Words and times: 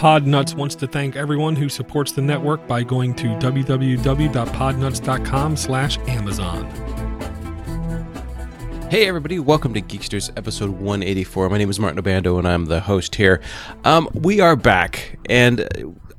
Podnuts 0.00 0.54
wants 0.54 0.74
to 0.76 0.86
thank 0.86 1.14
everyone 1.14 1.54
who 1.54 1.68
supports 1.68 2.10
the 2.10 2.22
network 2.22 2.66
by 2.66 2.82
going 2.82 3.12
to 3.16 3.26
www.podnuts.com 3.36 5.56
slash 5.58 5.98
Amazon. 6.08 6.64
Hey 8.88 9.06
everybody, 9.06 9.38
welcome 9.38 9.74
to 9.74 9.82
Geeksters 9.82 10.30
episode 10.38 10.70
184. 10.70 11.50
My 11.50 11.58
name 11.58 11.68
is 11.68 11.78
Martin 11.78 12.02
Obando 12.02 12.38
and 12.38 12.48
I'm 12.48 12.64
the 12.64 12.80
host 12.80 13.16
here. 13.16 13.42
Um, 13.84 14.08
we 14.14 14.40
are 14.40 14.56
back 14.56 15.18
and 15.28 15.68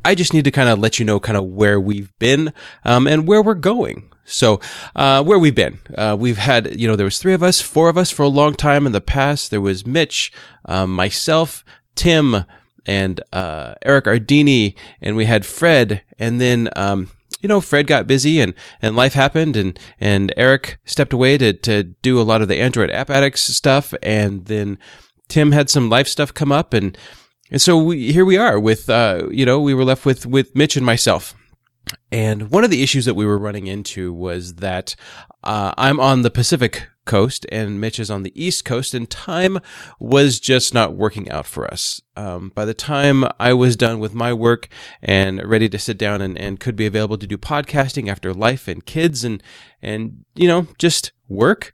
I 0.05 0.13
just 0.13 0.35
need 0.35 0.43
to 0.43 0.51
kind 0.51 0.69
of 0.69 0.77
let 0.77 0.99
you 0.99 1.05
know 1.05 1.19
kind 1.19 1.35
of 1.35 1.45
where 1.45 1.79
we've 1.79 2.15
been 2.19 2.53
um, 2.85 3.07
and 3.07 3.27
where 3.27 3.41
we're 3.41 3.55
going. 3.55 4.11
So, 4.25 4.59
uh, 4.95 5.23
where 5.23 5.39
we've 5.39 5.55
been, 5.55 5.79
uh, 5.97 6.15
we've 6.19 6.37
had, 6.37 6.79
you 6.79 6.87
know, 6.87 6.95
there 6.95 7.05
was 7.05 7.17
three 7.17 7.33
of 7.33 7.41
us, 7.41 7.61
four 7.61 7.89
of 7.89 7.97
us 7.97 8.11
for 8.11 8.21
a 8.21 8.27
long 8.27 8.53
time 8.53 8.85
in 8.85 8.91
the 8.91 9.01
past. 9.01 9.49
There 9.49 9.59
was 9.59 9.87
Mitch, 9.87 10.31
um, 10.65 10.93
myself, 10.93 11.65
Tim, 11.95 12.45
and, 12.85 13.21
uh, 13.31 13.75
Eric 13.83 14.05
Ardini, 14.05 14.75
and 15.01 15.15
we 15.15 15.25
had 15.25 15.45
Fred, 15.45 16.01
and 16.19 16.39
then, 16.41 16.69
um, 16.75 17.09
you 17.41 17.47
know, 17.47 17.61
Fred 17.61 17.87
got 17.87 18.07
busy 18.07 18.39
and, 18.39 18.53
and 18.81 18.95
life 18.95 19.13
happened 19.13 19.57
and, 19.57 19.79
and 19.99 20.33
Eric 20.37 20.79
stepped 20.85 21.13
away 21.13 21.37
to, 21.39 21.53
to 21.53 21.83
do 21.83 22.19
a 22.19 22.23
lot 22.23 22.41
of 22.41 22.47
the 22.47 22.57
Android 22.57 22.91
App 22.91 23.09
Addicts 23.09 23.41
stuff. 23.41 23.93
And 24.03 24.45
then 24.45 24.77
Tim 25.27 25.51
had 25.51 25.69
some 25.69 25.89
life 25.89 26.07
stuff 26.07 26.33
come 26.33 26.51
up 26.51 26.73
and, 26.73 26.97
and 27.49 27.61
so 27.61 27.77
we, 27.81 28.11
here 28.13 28.25
we 28.25 28.37
are 28.37 28.59
with, 28.59 28.89
uh, 28.89 29.27
you 29.31 29.45
know, 29.45 29.59
we 29.59 29.73
were 29.73 29.83
left 29.83 30.05
with, 30.05 30.25
with 30.25 30.55
Mitch 30.55 30.77
and 30.77 30.85
myself. 30.85 31.35
And 32.11 32.51
one 32.51 32.63
of 32.63 32.69
the 32.69 32.83
issues 32.83 33.05
that 33.05 33.15
we 33.15 33.25
were 33.25 33.37
running 33.37 33.67
into 33.67 34.13
was 34.13 34.55
that 34.55 34.95
uh, 35.43 35.73
I'm 35.77 35.99
on 35.99 36.21
the 36.21 36.29
Pacific 36.29 36.87
coast 37.05 37.45
and 37.51 37.79
Mitch 37.79 37.99
is 37.99 38.11
on 38.11 38.23
the 38.23 38.33
East 38.41 38.65
Coast, 38.65 38.93
and 38.93 39.09
time 39.09 39.59
was 39.99 40.39
just 40.39 40.73
not 40.73 40.95
working 40.95 41.29
out 41.29 41.45
for 41.45 41.71
us. 41.71 42.01
Um, 42.15 42.51
by 42.53 42.65
the 42.65 42.73
time 42.73 43.25
I 43.39 43.53
was 43.53 43.75
done 43.75 43.99
with 43.99 44.13
my 44.13 44.33
work 44.33 44.67
and 45.01 45.43
ready 45.43 45.69
to 45.69 45.79
sit 45.79 45.97
down 45.97 46.21
and, 46.21 46.37
and 46.37 46.59
could 46.59 46.75
be 46.75 46.85
available 46.85 47.17
to 47.17 47.27
do 47.27 47.37
podcasting 47.37 48.09
after 48.09 48.33
life 48.33 48.67
and 48.67 48.85
kids 48.85 49.23
and 49.23 49.41
and 49.81 50.25
you 50.35 50.47
know 50.47 50.67
just 50.77 51.11
work, 51.27 51.73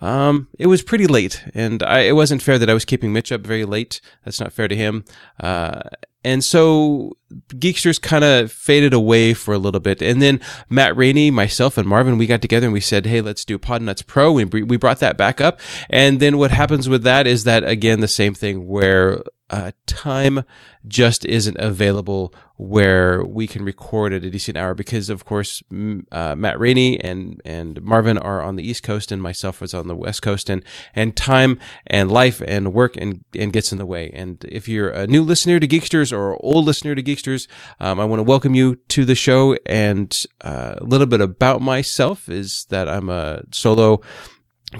um, 0.00 0.48
it 0.58 0.66
was 0.68 0.82
pretty 0.82 1.06
late, 1.06 1.44
and 1.54 1.82
I, 1.82 2.00
it 2.00 2.12
wasn't 2.12 2.42
fair 2.42 2.58
that 2.58 2.70
I 2.70 2.74
was 2.74 2.84
keeping 2.84 3.12
Mitch 3.12 3.32
up 3.32 3.40
very 3.40 3.64
late. 3.64 4.00
That's 4.24 4.40
not 4.40 4.52
fair 4.52 4.68
to 4.68 4.76
him. 4.76 5.04
Uh, 5.40 5.80
and 6.28 6.44
so 6.44 7.16
Geeksters 7.48 8.00
kind 8.00 8.22
of 8.22 8.52
faded 8.52 8.92
away 8.92 9.32
for 9.32 9.54
a 9.54 9.58
little 9.58 9.80
bit. 9.80 10.02
And 10.02 10.20
then 10.20 10.40
Matt 10.68 10.94
Rainey, 10.94 11.30
myself, 11.30 11.78
and 11.78 11.88
Marvin, 11.88 12.18
we 12.18 12.26
got 12.26 12.42
together 12.42 12.66
and 12.66 12.74
we 12.74 12.80
said, 12.80 13.06
hey, 13.06 13.22
let's 13.22 13.46
do 13.46 13.58
Podnuts 13.58 14.06
Pro. 14.06 14.30
We, 14.32 14.44
we 14.44 14.76
brought 14.76 15.00
that 15.00 15.16
back 15.16 15.40
up. 15.40 15.58
And 15.88 16.20
then 16.20 16.36
what 16.36 16.50
happens 16.50 16.86
with 16.86 17.02
that 17.04 17.26
is 17.26 17.44
that, 17.44 17.64
again, 17.64 18.00
the 18.00 18.08
same 18.08 18.34
thing 18.34 18.68
where 18.68 19.22
uh, 19.48 19.72
time 19.86 20.44
just 20.86 21.24
isn't 21.24 21.56
available 21.58 22.34
where 22.58 23.24
we 23.24 23.46
can 23.46 23.64
record 23.64 24.12
at 24.12 24.24
a 24.24 24.30
decent 24.30 24.58
hour 24.58 24.74
because, 24.74 25.08
of 25.08 25.24
course, 25.24 25.62
uh, 26.10 26.34
Matt 26.34 26.58
Rainey 26.58 26.98
and 27.00 27.40
and 27.44 27.80
Marvin 27.82 28.18
are 28.18 28.42
on 28.42 28.56
the 28.56 28.68
East 28.68 28.82
Coast 28.82 29.12
and 29.12 29.22
myself 29.22 29.60
was 29.60 29.72
on 29.72 29.86
the 29.86 29.94
West 29.94 30.22
Coast, 30.22 30.50
and 30.50 30.64
and 30.94 31.16
time 31.16 31.60
and 31.86 32.10
life 32.10 32.42
and 32.46 32.74
work 32.74 32.96
and 32.96 33.24
and 33.34 33.52
gets 33.52 33.70
in 33.70 33.78
the 33.78 33.86
way. 33.86 34.10
And 34.12 34.44
if 34.48 34.68
you're 34.68 34.90
a 34.90 35.06
new 35.06 35.22
listener 35.22 35.60
to 35.60 35.68
Geeksters 35.68 36.12
or 36.12 36.36
old 36.44 36.64
listener 36.64 36.96
to 36.96 37.02
Geeksters, 37.02 37.46
um, 37.78 38.00
I 38.00 38.04
want 38.04 38.18
to 38.18 38.24
welcome 38.24 38.56
you 38.56 38.74
to 38.88 39.04
the 39.04 39.14
show. 39.14 39.56
And 39.64 40.20
uh, 40.40 40.74
a 40.78 40.84
little 40.84 41.06
bit 41.06 41.20
about 41.20 41.62
myself 41.62 42.28
is 42.28 42.66
that 42.70 42.88
I'm 42.88 43.08
a 43.08 43.42
solo 43.52 44.00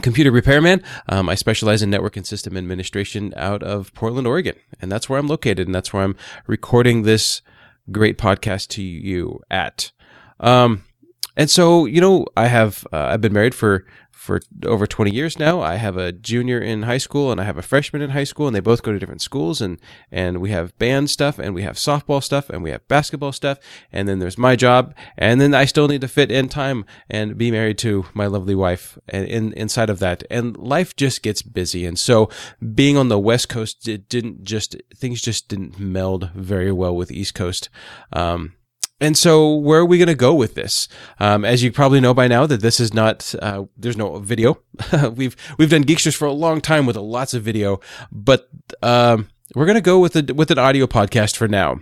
computer 0.03 0.33
repairman. 0.33 0.83
Um, 1.09 1.29
I 1.29 1.37
specialize 1.37 1.81
in 1.81 1.91
network 1.91 2.17
and 2.17 2.27
system 2.27 2.57
administration 2.57 3.33
out 3.37 3.63
of 3.63 3.95
Portland, 3.95 4.27
Oregon, 4.27 4.57
and 4.83 4.91
that's 4.91 5.09
where 5.09 5.21
I'm 5.21 5.29
located, 5.29 5.69
and 5.69 5.75
that's 5.75 5.93
where 5.93 6.03
I'm 6.03 6.17
recording 6.49 7.05
this 7.05 7.41
great 7.91 8.19
podcast 8.19 8.69
to 8.69 8.83
you 8.83 9.41
at. 9.51 9.93
Um, 10.41 10.85
and 11.37 11.49
so, 11.49 11.87
you 11.87 12.01
know, 12.01 12.27
I 12.37 12.47
have 12.47 12.87
uh, 12.93 13.07
I've 13.11 13.21
been 13.21 13.33
married 13.33 13.55
for 13.55 13.87
for 14.19 14.41
over 14.67 14.85
20 14.85 15.13
years 15.13 15.39
now. 15.39 15.61
I 15.61 15.77
have 15.77 15.97
a 15.97 16.11
junior 16.11 16.59
in 16.59 16.83
high 16.83 16.99
school 16.99 17.31
and 17.31 17.41
I 17.41 17.45
have 17.45 17.57
a 17.57 17.63
freshman 17.63 18.03
in 18.03 18.11
high 18.11 18.25
school 18.25 18.49
and 18.49 18.55
they 18.55 18.61
both 18.61 18.83
go 18.83 18.93
to 18.93 18.99
different 18.99 19.23
schools 19.23 19.61
and, 19.61 19.79
and 20.11 20.41
we 20.41 20.51
have 20.51 20.77
band 20.77 21.09
stuff 21.09 21.39
and 21.39 21.55
we 21.55 21.63
have 21.63 21.77
softball 21.77 22.23
stuff 22.23 22.51
and 22.51 22.65
we 22.65 22.71
have 22.71 22.87
basketball 22.89 23.31
stuff. 23.31 23.59
And 23.93 24.09
then 24.09 24.19
there's 24.19 24.37
my 24.37 24.57
job. 24.57 24.93
And 25.17 25.41
then 25.41 25.55
I 25.55 25.67
still 25.67 25.87
need 25.87 26.01
to 26.01 26.09
fit 26.09 26.33
in 26.33 26.49
time 26.49 26.85
and 27.09 27.39
be 27.39 27.53
married 27.53 27.79
to 27.79 28.07
my 28.13 28.27
lovely 28.27 28.57
wife 28.57 28.99
and 29.09 29.25
in, 29.25 29.53
inside 29.53 29.89
of 29.89 30.01
that. 30.01 30.25
And 30.31 30.57
life 30.57 30.97
just 30.97 31.23
gets 31.23 31.41
busy. 31.41 31.87
And 31.87 31.99
so 31.99 32.29
being 32.75 32.97
on 32.97 33.09
the 33.09 33.21
West 33.21 33.49
Coast, 33.49 33.87
it 33.87 34.09
didn't 34.09 34.43
just, 34.43 34.75
things 34.97 35.23
just 35.23 35.47
didn't 35.49 35.79
meld 35.79 36.31
very 36.35 36.73
well 36.73 36.95
with 36.95 37.13
East 37.13 37.37
Coast. 37.37 37.69
Um, 38.13 38.55
and 39.01 39.17
so, 39.17 39.55
where 39.55 39.81
are 39.81 39.87
we 39.87 39.99
going 39.99 40.09
to 40.09 40.15
go 40.15 40.35
with 40.35 40.55
this? 40.55 40.89
Um, 41.21 41.45
as 41.45 41.63
you 41.63 41.71
probably 41.71 42.01
know 42.01 42.15
by 42.15 42.27
now, 42.27 42.47
that 42.47 42.61
this 42.61 42.81
is 42.81 42.93
not 42.93 43.35
uh, 43.41 43.65
there's 43.77 43.97
no 43.97 44.19
video. 44.19 44.61
we've 45.15 45.37
we've 45.57 45.71
done 45.71 45.85
Geeksters 45.85 46.17
for 46.17 46.27
a 46.27 46.33
long 46.33 46.61
time 46.61 46.85
with 46.85 46.97
lots 46.97 47.35
of 47.35 47.43
video, 47.43 47.81
but 48.11 48.49
um, 48.83 49.29
we're 49.55 49.67
going 49.67 49.77
to 49.77 49.81
go 49.81 50.01
with 50.01 50.17
a 50.17 50.35
with 50.35 50.51
an 50.51 50.59
audio 50.59 50.87
podcast 50.87 51.37
for 51.37 51.47
now. 51.47 51.81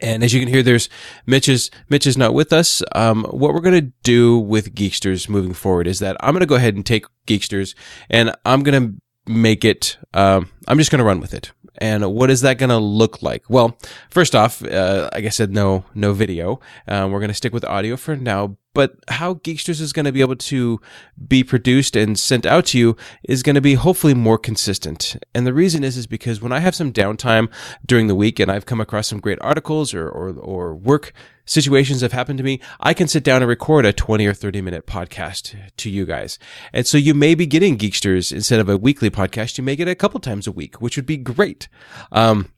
And 0.00 0.22
as 0.22 0.32
you 0.32 0.40
can 0.40 0.48
hear, 0.48 0.62
there's 0.62 0.88
Mitch 1.26 1.48
is 1.48 1.70
Mitch 1.88 2.06
is 2.06 2.16
not 2.16 2.34
with 2.34 2.52
us. 2.52 2.82
Um, 2.92 3.24
what 3.24 3.54
we're 3.54 3.60
going 3.60 3.84
to 3.84 3.92
do 4.02 4.38
with 4.38 4.74
Geeksters 4.74 5.28
moving 5.28 5.54
forward 5.54 5.86
is 5.86 5.98
that 6.00 6.16
I'm 6.20 6.32
going 6.32 6.40
to 6.40 6.46
go 6.46 6.54
ahead 6.54 6.74
and 6.74 6.86
take 6.86 7.06
Geeksters 7.26 7.74
and 8.10 8.34
I'm 8.44 8.62
going 8.62 8.94
to 8.94 9.00
make 9.28 9.64
it. 9.64 9.98
Um, 10.14 10.50
I'm 10.66 10.78
just 10.78 10.90
going 10.90 10.98
to 10.98 11.04
run 11.04 11.20
with 11.20 11.34
it. 11.34 11.52
And 11.80 12.12
what 12.12 12.30
is 12.30 12.40
that 12.40 12.58
going 12.58 12.70
to 12.70 12.78
look 12.78 13.22
like? 13.22 13.44
Well, 13.48 13.78
first 14.10 14.34
off, 14.34 14.64
uh, 14.64 15.08
like 15.12 15.24
I 15.24 15.28
said, 15.28 15.52
no, 15.52 15.84
no 15.94 16.12
video. 16.12 16.60
Um, 16.88 17.12
we're 17.12 17.20
going 17.20 17.28
to 17.28 17.34
stick 17.34 17.52
with 17.52 17.64
audio 17.64 17.96
for 17.96 18.16
now. 18.16 18.56
But 18.74 18.96
how 19.08 19.34
Geeksters 19.34 19.80
is 19.80 19.92
going 19.92 20.04
to 20.04 20.12
be 20.12 20.20
able 20.20 20.36
to 20.36 20.80
be 21.26 21.42
produced 21.42 21.96
and 21.96 22.18
sent 22.18 22.46
out 22.46 22.66
to 22.66 22.78
you 22.78 22.96
is 23.24 23.42
going 23.42 23.54
to 23.54 23.60
be 23.60 23.74
hopefully 23.74 24.14
more 24.14 24.38
consistent. 24.38 25.16
And 25.34 25.46
the 25.46 25.54
reason 25.54 25.82
is, 25.82 25.96
is 25.96 26.06
because 26.06 26.40
when 26.40 26.52
I 26.52 26.60
have 26.60 26.74
some 26.74 26.92
downtime 26.92 27.48
during 27.86 28.06
the 28.06 28.14
week 28.14 28.38
and 28.38 28.50
I've 28.50 28.66
come 28.66 28.80
across 28.80 29.08
some 29.08 29.20
great 29.20 29.38
articles 29.40 29.94
or, 29.94 30.08
or, 30.08 30.30
or 30.30 30.74
work 30.74 31.12
situations 31.48 32.00
have 32.02 32.12
happened 32.12 32.38
to 32.38 32.44
me, 32.44 32.60
I 32.80 32.94
can 32.94 33.08
sit 33.08 33.24
down 33.24 33.42
and 33.42 33.48
record 33.48 33.86
a 33.86 33.92
20 33.92 34.26
or 34.26 34.34
30 34.34 34.60
minute 34.60 34.86
podcast 34.86 35.56
to 35.76 35.90
you 35.90 36.06
guys. 36.06 36.38
And 36.72 36.86
so 36.86 36.98
you 36.98 37.14
may 37.14 37.34
be 37.34 37.46
getting 37.46 37.78
Geeksters 37.78 38.32
instead 38.32 38.60
of 38.60 38.68
a 38.68 38.76
weekly 38.76 39.10
podcast. 39.10 39.58
You 39.58 39.64
may 39.64 39.76
get 39.76 39.88
it 39.88 39.92
a 39.92 39.96
couple 39.96 40.20
times 40.20 40.46
a 40.46 40.52
week, 40.52 40.80
which 40.80 40.96
would 40.96 41.06
be 41.06 41.16
great. 41.16 41.68
Um, 42.12 42.52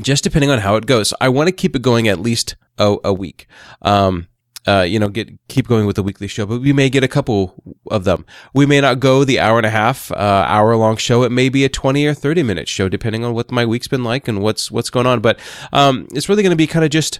just 0.00 0.24
depending 0.24 0.50
on 0.50 0.58
how 0.58 0.76
it 0.76 0.86
goes. 0.86 1.12
I 1.20 1.28
want 1.28 1.48
to 1.48 1.52
keep 1.52 1.76
it 1.76 1.82
going 1.82 2.08
at 2.08 2.18
least 2.18 2.56
a, 2.78 2.96
a 3.04 3.12
week. 3.12 3.46
Um, 3.82 4.28
uh, 4.66 4.82
you 4.82 4.98
know, 4.98 5.08
get 5.08 5.28
keep 5.48 5.66
going 5.66 5.86
with 5.86 5.96
the 5.96 6.02
weekly 6.04 6.28
show, 6.28 6.46
but 6.46 6.60
we 6.60 6.72
may 6.72 6.88
get 6.88 7.02
a 7.02 7.08
couple 7.08 7.54
of 7.90 8.04
them. 8.04 8.24
We 8.54 8.64
may 8.64 8.80
not 8.80 9.00
go 9.00 9.24
the 9.24 9.40
hour 9.40 9.56
and 9.56 9.66
a 9.66 9.70
half, 9.70 10.12
uh, 10.12 10.14
hour 10.46 10.76
long 10.76 10.96
show. 10.96 11.24
It 11.24 11.32
may 11.32 11.48
be 11.48 11.64
a 11.64 11.68
twenty 11.68 12.06
or 12.06 12.14
thirty 12.14 12.44
minute 12.44 12.68
show, 12.68 12.88
depending 12.88 13.24
on 13.24 13.34
what 13.34 13.50
my 13.50 13.66
week's 13.66 13.88
been 13.88 14.04
like 14.04 14.28
and 14.28 14.40
what's 14.40 14.70
what's 14.70 14.88
going 14.88 15.06
on. 15.06 15.20
But 15.20 15.40
um, 15.72 16.06
it's 16.12 16.28
really 16.28 16.44
going 16.44 16.50
to 16.50 16.56
be 16.56 16.68
kind 16.68 16.84
of 16.84 16.92
just 16.92 17.18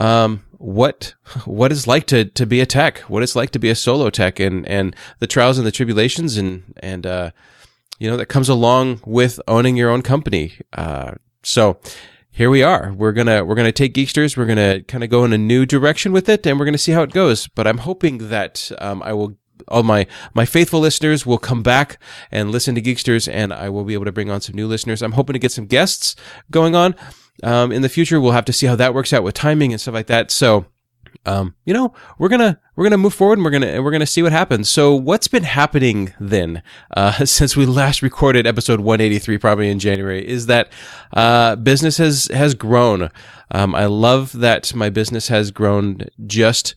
um, 0.00 0.44
what 0.58 1.14
what 1.44 1.72
it's 1.72 1.86
like 1.86 2.06
to 2.06 2.24
to 2.24 2.46
be 2.46 2.60
a 2.60 2.66
tech, 2.66 2.98
what 3.00 3.22
it's 3.22 3.36
like 3.36 3.50
to 3.50 3.58
be 3.58 3.70
a 3.70 3.74
solo 3.74 4.10
tech, 4.10 4.40
and 4.40 4.66
and 4.66 4.96
the 5.18 5.26
trials 5.26 5.58
and 5.58 5.66
the 5.66 5.72
tribulations, 5.72 6.36
and 6.36 6.74
and 6.82 7.06
uh, 7.06 7.30
you 7.98 8.10
know 8.10 8.16
that 8.16 8.26
comes 8.26 8.48
along 8.48 9.00
with 9.04 9.40
owning 9.46 9.76
your 9.76 9.90
own 9.90 10.02
company. 10.02 10.54
Uh, 10.72 11.12
so 11.42 11.78
here 12.30 12.50
we 12.50 12.62
are. 12.62 12.92
We're 12.92 13.12
gonna 13.12 13.44
we're 13.44 13.54
gonna 13.54 13.72
take 13.72 13.94
Geeksters. 13.94 14.36
We're 14.36 14.46
gonna 14.46 14.82
kind 14.82 15.04
of 15.04 15.10
go 15.10 15.24
in 15.24 15.32
a 15.32 15.38
new 15.38 15.66
direction 15.66 16.12
with 16.12 16.28
it, 16.28 16.46
and 16.46 16.58
we're 16.58 16.64
gonna 16.64 16.78
see 16.78 16.92
how 16.92 17.02
it 17.02 17.12
goes. 17.12 17.46
But 17.48 17.66
I'm 17.66 17.78
hoping 17.78 18.28
that 18.28 18.72
um, 18.78 19.02
I 19.02 19.12
will 19.12 19.36
all 19.68 19.82
my 19.82 20.06
my 20.34 20.44
faithful 20.44 20.80
listeners 20.80 21.24
will 21.24 21.38
come 21.38 21.62
back 21.62 21.98
and 22.30 22.50
listen 22.50 22.74
to 22.74 22.82
Geeksters, 22.82 23.32
and 23.32 23.52
I 23.52 23.68
will 23.68 23.84
be 23.84 23.94
able 23.94 24.06
to 24.06 24.12
bring 24.12 24.30
on 24.30 24.40
some 24.40 24.56
new 24.56 24.66
listeners. 24.66 25.02
I'm 25.02 25.12
hoping 25.12 25.34
to 25.34 25.38
get 25.38 25.52
some 25.52 25.66
guests 25.66 26.16
going 26.50 26.74
on 26.74 26.94
um, 27.42 27.72
in 27.72 27.82
the 27.82 27.88
future. 27.88 28.20
We'll 28.20 28.32
have 28.32 28.44
to 28.46 28.52
see 28.52 28.66
how 28.66 28.76
that 28.76 28.94
works 28.94 29.12
out 29.12 29.22
with 29.22 29.34
timing 29.34 29.72
and 29.72 29.80
stuff 29.80 29.94
like 29.94 30.06
that. 30.06 30.30
So, 30.30 30.66
um, 31.26 31.54
you 31.64 31.72
know, 31.72 31.94
we're 32.18 32.28
gonna 32.28 32.60
we're 32.76 32.84
gonna 32.84 32.98
move 32.98 33.14
forward 33.14 33.38
and 33.38 33.44
we're 33.44 33.50
gonna 33.50 33.82
we're 33.82 33.90
gonna 33.90 34.06
see 34.06 34.22
what 34.22 34.32
happens. 34.32 34.68
So, 34.68 34.94
what's 34.94 35.28
been 35.28 35.44
happening 35.44 36.12
then 36.20 36.62
uh, 36.96 37.12
since 37.24 37.56
we 37.56 37.66
last 37.66 38.02
recorded 38.02 38.46
episode 38.46 38.80
183, 38.80 39.38
probably 39.38 39.70
in 39.70 39.78
January, 39.78 40.26
is 40.26 40.46
that 40.46 40.70
uh, 41.12 41.56
business 41.56 41.98
has 41.98 42.28
has 42.32 42.54
grown. 42.54 43.10
Um, 43.50 43.74
I 43.74 43.86
love 43.86 44.32
that 44.40 44.74
my 44.74 44.90
business 44.90 45.28
has 45.28 45.50
grown 45.50 46.02
just 46.26 46.74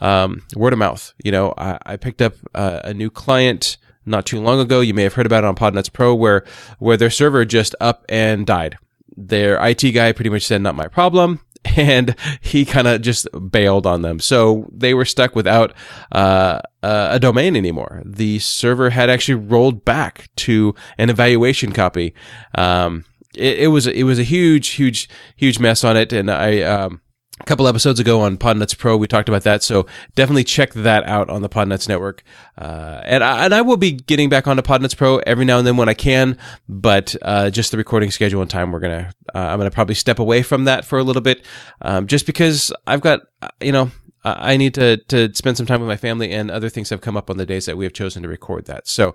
um, 0.00 0.42
word 0.54 0.72
of 0.72 0.78
mouth. 0.78 1.12
You 1.22 1.32
know, 1.32 1.54
I, 1.58 1.78
I 1.84 1.96
picked 1.96 2.22
up 2.22 2.34
uh, 2.54 2.80
a 2.84 2.94
new 2.94 3.10
client 3.10 3.76
not 4.06 4.24
too 4.24 4.40
long 4.40 4.60
ago. 4.60 4.80
You 4.80 4.94
may 4.94 5.02
have 5.02 5.14
heard 5.14 5.26
about 5.26 5.44
it 5.44 5.46
on 5.46 5.56
Podnuts 5.56 5.92
Pro, 5.92 6.14
where 6.14 6.44
where 6.78 6.96
their 6.96 7.10
server 7.10 7.44
just 7.44 7.74
up 7.80 8.04
and 8.08 8.46
died 8.46 8.78
their 9.28 9.64
IT 9.64 9.82
guy 9.92 10.12
pretty 10.12 10.30
much 10.30 10.46
said, 10.46 10.62
not 10.62 10.74
my 10.74 10.88
problem. 10.88 11.40
And 11.76 12.16
he 12.40 12.64
kind 12.64 12.88
of 12.88 13.02
just 13.02 13.28
bailed 13.50 13.86
on 13.86 14.00
them. 14.00 14.18
So 14.18 14.66
they 14.72 14.94
were 14.94 15.04
stuck 15.04 15.36
without 15.36 15.74
uh, 16.10 16.62
a 16.82 17.20
domain 17.20 17.54
anymore. 17.54 18.02
The 18.02 18.38
server 18.38 18.88
had 18.88 19.10
actually 19.10 19.34
rolled 19.34 19.84
back 19.84 20.30
to 20.36 20.74
an 20.96 21.10
evaluation 21.10 21.72
copy. 21.72 22.14
Um, 22.54 23.04
it, 23.34 23.58
it 23.60 23.66
was 23.68 23.86
it 23.86 24.04
was 24.04 24.18
a 24.18 24.24
huge, 24.24 24.68
huge, 24.70 25.06
huge 25.36 25.58
mess 25.58 25.84
on 25.84 25.98
it, 25.98 26.14
and 26.14 26.30
I. 26.30 26.62
Um, 26.62 27.02
a 27.38 27.44
couple 27.44 27.66
episodes 27.66 27.98
ago 28.00 28.20
on 28.20 28.36
Podnuts 28.36 28.76
Pro, 28.76 28.96
we 28.96 29.06
talked 29.06 29.28
about 29.28 29.44
that. 29.44 29.62
So 29.62 29.86
definitely 30.14 30.44
check 30.44 30.72
that 30.74 31.04
out 31.04 31.30
on 31.30 31.42
the 31.42 31.48
Podnuts 31.48 31.88
network. 31.88 32.22
Uh, 32.58 33.00
and 33.04 33.24
I, 33.24 33.44
and 33.44 33.54
I 33.54 33.62
will 33.62 33.76
be 33.76 33.92
getting 33.92 34.28
back 34.28 34.46
onto 34.46 34.62
Podnuts 34.62 34.96
Pro 34.96 35.18
every 35.18 35.44
now 35.44 35.58
and 35.58 35.66
then 35.66 35.76
when 35.76 35.88
I 35.88 35.94
can, 35.94 36.36
but, 36.68 37.16
uh, 37.22 37.48
just 37.48 37.70
the 37.70 37.78
recording 37.78 38.10
schedule 38.10 38.42
and 38.42 38.50
time, 38.50 38.72
we're 38.72 38.80
to, 38.80 39.14
uh, 39.34 39.38
I'm 39.38 39.58
to 39.60 39.70
probably 39.70 39.94
step 39.94 40.18
away 40.18 40.42
from 40.42 40.64
that 40.64 40.84
for 40.84 40.98
a 40.98 41.02
little 41.02 41.22
bit. 41.22 41.44
Um, 41.80 42.06
just 42.06 42.26
because 42.26 42.72
I've 42.86 43.00
got, 43.00 43.20
uh, 43.40 43.48
you 43.60 43.72
know, 43.72 43.90
I 44.22 44.58
need 44.58 44.74
to, 44.74 44.98
to 45.08 45.34
spend 45.34 45.56
some 45.56 45.64
time 45.64 45.80
with 45.80 45.88
my 45.88 45.96
family 45.96 46.30
and 46.32 46.50
other 46.50 46.68
things 46.68 46.90
have 46.90 47.00
come 47.00 47.16
up 47.16 47.30
on 47.30 47.38
the 47.38 47.46
days 47.46 47.64
that 47.64 47.78
we 47.78 47.86
have 47.86 47.94
chosen 47.94 48.22
to 48.22 48.28
record 48.28 48.66
that. 48.66 48.86
So, 48.86 49.14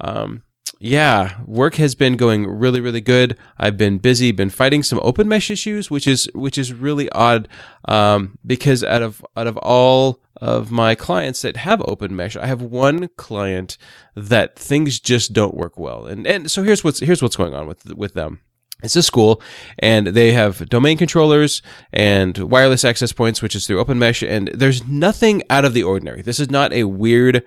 um, 0.00 0.42
yeah, 0.78 1.40
work 1.44 1.76
has 1.76 1.94
been 1.94 2.16
going 2.16 2.46
really, 2.46 2.80
really 2.80 3.00
good. 3.00 3.38
I've 3.58 3.76
been 3.76 3.98
busy, 3.98 4.32
been 4.32 4.50
fighting 4.50 4.82
some 4.82 5.00
open 5.02 5.28
mesh 5.28 5.50
issues, 5.50 5.90
which 5.90 6.06
is 6.06 6.28
which 6.34 6.58
is 6.58 6.72
really 6.72 7.10
odd, 7.10 7.48
um, 7.86 8.38
because 8.46 8.84
out 8.84 9.02
of 9.02 9.24
out 9.36 9.46
of 9.46 9.56
all 9.58 10.20
of 10.40 10.70
my 10.70 10.94
clients 10.94 11.42
that 11.42 11.56
have 11.58 11.82
open 11.82 12.14
mesh, 12.14 12.36
I 12.36 12.46
have 12.46 12.62
one 12.62 13.08
client 13.16 13.76
that 14.14 14.56
things 14.58 15.00
just 15.00 15.32
don't 15.32 15.54
work 15.54 15.78
well, 15.78 16.06
and 16.06 16.26
and 16.26 16.50
so 16.50 16.62
here's 16.62 16.84
what's 16.84 17.00
here's 17.00 17.22
what's 17.22 17.36
going 17.36 17.54
on 17.54 17.66
with 17.66 17.94
with 17.94 18.14
them. 18.14 18.40
It's 18.82 18.94
a 18.94 19.02
school 19.02 19.42
and 19.80 20.06
they 20.06 20.30
have 20.30 20.68
domain 20.68 20.98
controllers 20.98 21.62
and 21.92 22.38
wireless 22.38 22.84
access 22.84 23.12
points, 23.12 23.42
which 23.42 23.56
is 23.56 23.66
through 23.66 23.80
open 23.80 23.98
mesh. 23.98 24.22
And 24.22 24.52
there's 24.54 24.86
nothing 24.86 25.42
out 25.50 25.64
of 25.64 25.74
the 25.74 25.82
ordinary. 25.82 26.22
This 26.22 26.38
is 26.38 26.48
not 26.48 26.72
a 26.72 26.84
weird 26.84 27.44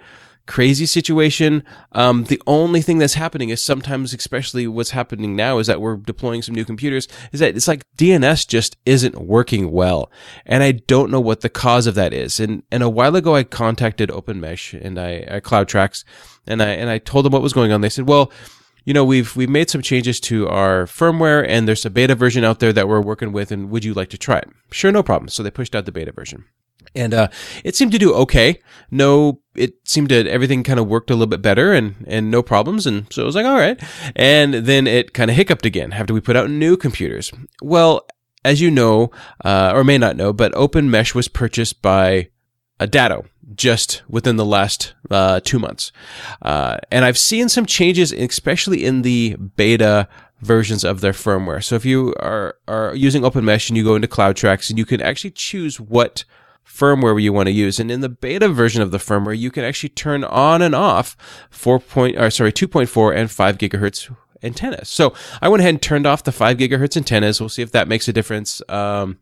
crazy 0.48 0.86
situation. 0.86 1.64
Um, 1.92 2.26
the 2.26 2.42
only 2.48 2.82
thing 2.82 2.98
that's 2.98 3.16
happening 3.16 3.50
is 3.50 3.62
sometimes, 3.62 4.14
especially 4.14 4.68
what's 4.68 4.92
happening 4.92 5.36
now, 5.36 5.60
is 5.60 5.68
that 5.68 5.82
we're 5.82 5.98
deploying 5.98 6.42
some 6.42 6.56
new 6.56 6.66
computers. 6.66 7.08
Is 7.32 7.40
that 7.40 7.56
it's 7.56 7.68
like 7.68 7.84
DNS 7.98 8.48
just 8.48 8.78
isn't 8.86 9.22
working 9.22 9.72
well, 9.72 10.12
and 10.46 10.64
I 10.64 10.72
don't 10.74 11.12
know 11.12 11.22
what 11.22 11.42
the 11.42 11.50
cause 11.50 11.88
of 11.88 11.96
that 11.96 12.14
is. 12.14 12.40
And 12.40 12.64
and 12.72 12.84
a 12.84 12.90
while 12.90 13.16
ago, 13.16 13.36
I 13.36 13.44
contacted 13.44 14.10
OpenMesh 14.10 14.80
and 14.80 15.00
I, 15.00 15.26
I 15.30 15.40
CloudTrax, 15.40 16.04
and 16.48 16.62
I 16.62 16.70
and 16.70 16.90
I 16.90 16.98
told 16.98 17.26
them 17.26 17.34
what 17.34 17.42
was 17.42 17.54
going 17.54 17.72
on. 17.72 17.82
They 17.82 17.90
said, 17.90 18.08
well 18.08 18.32
you 18.84 18.94
know 18.94 19.06
we've 19.06 19.36
we've 19.36 19.50
made 19.50 19.70
some 19.70 19.82
changes 19.82 20.20
to 20.20 20.48
our 20.48 20.86
firmware 20.86 21.46
and 21.48 21.68
there's 21.68 21.86
a 21.86 21.90
beta 21.90 22.16
version 22.16 22.44
out 22.44 22.60
there 22.60 22.74
that 22.74 22.88
we're 22.88 23.02
working 23.02 23.32
with 23.32 23.52
and 23.52 23.70
would 23.70 23.86
you 23.86 23.94
like 23.94 24.10
to 24.10 24.18
try 24.18 24.38
it 24.38 24.50
sure 24.72 24.92
no 24.92 25.04
problem 25.04 25.28
so 25.28 25.44
they 25.44 25.52
pushed 25.52 25.76
out 25.76 25.86
the 25.86 25.92
beta 25.92 26.12
version 26.12 26.46
and 26.96 27.14
uh, 27.14 27.28
it 27.64 27.76
seemed 27.76 27.92
to 27.92 28.00
do 28.00 28.14
okay. 28.14 28.60
No, 28.90 29.42
it 29.56 29.76
seemed 29.88 30.10
to 30.10 30.30
everything 30.30 30.64
kind 30.64 30.80
of 30.80 30.88
worked 30.88 31.10
a 31.10 31.14
little 31.14 31.28
bit 31.28 31.42
better, 31.42 31.74
and 31.74 31.96
and 32.08 32.32
no 32.32 32.42
problems. 32.42 32.86
And 32.86 33.12
so 33.12 33.24
I 33.24 33.26
was 33.26 33.36
like, 33.36 33.46
all 33.46 33.58
right. 33.58 33.82
And 34.16 34.54
then 34.54 34.88
it 34.88 35.14
kind 35.14 35.30
of 35.30 35.38
hiccuped 35.38 35.66
again 35.66 35.94
after 35.94 36.14
we 36.14 36.22
put 36.22 36.36
out 36.36 36.50
new 36.50 36.78
computers. 36.78 37.32
Well, 37.62 38.06
as 38.44 38.62
you 38.62 38.72
know, 38.72 39.12
uh, 39.46 39.72
or 39.74 39.84
may 39.84 39.98
not 39.98 40.18
know, 40.18 40.34
but 40.34 40.54
Open 40.56 40.90
Mesh 40.90 41.14
was 41.14 41.28
purchased 41.28 41.82
by 41.82 42.30
a 42.80 42.88
Datto 42.88 43.26
just 43.54 44.02
within 44.08 44.38
the 44.38 44.46
last 44.46 44.94
uh, 45.10 45.40
two 45.44 45.60
months, 45.60 45.92
uh, 46.42 46.78
and 46.92 47.06
I've 47.06 47.18
seen 47.18 47.50
some 47.50 47.66
changes, 47.66 48.12
especially 48.12 48.84
in 48.84 49.02
the 49.02 49.36
beta 49.56 50.08
versions 50.42 50.84
of 50.84 51.02
their 51.02 51.12
firmware. 51.12 51.64
So 51.64 51.76
if 51.76 51.86
you 51.86 52.14
are 52.20 52.56
are 52.68 52.96
using 52.96 53.24
Open 53.24 53.46
Mesh 53.46 53.70
and 53.70 53.78
you 53.78 53.84
go 53.84 53.96
into 53.96 54.08
CloudTrax 54.08 54.70
and 54.70 54.80
you 54.80 54.86
can 54.86 55.02
actually 55.02 55.32
choose 55.32 55.80
what 55.80 56.24
firmware 56.72 57.22
you 57.22 57.34
want 57.34 57.48
to 57.48 57.54
use. 57.54 57.80
And 57.80 57.92
in 57.92 58.02
the 58.02 58.10
beta 58.10 58.50
version 58.50 58.82
of 58.82 58.92
the 58.92 58.98
firmware, 58.98 59.38
you 59.38 59.52
can 59.52 59.64
actually 59.64 59.90
turn 59.90 60.24
on 60.24 60.62
and 60.62 60.74
off 60.74 61.18
4. 61.50 61.80
Point, 61.80 62.18
or 62.18 62.30
sorry, 62.30 62.52
2.4 62.52 63.16
and 63.16 63.30
5 63.30 63.58
gigahertz 63.58 64.16
antennas. 64.44 64.90
So 64.90 65.14
I 65.42 65.50
went 65.50 65.62
ahead 65.62 65.76
and 65.76 65.82
turned 65.82 66.06
off 66.06 66.24
the 66.24 66.32
5 66.32 66.58
gigahertz 66.58 66.98
antennas. 66.98 67.40
We'll 67.40 67.50
see 67.50 67.62
if 67.62 67.72
that 67.72 67.88
makes 67.88 68.08
a 68.08 68.14
difference. 68.14 68.62
Um, 68.70 69.20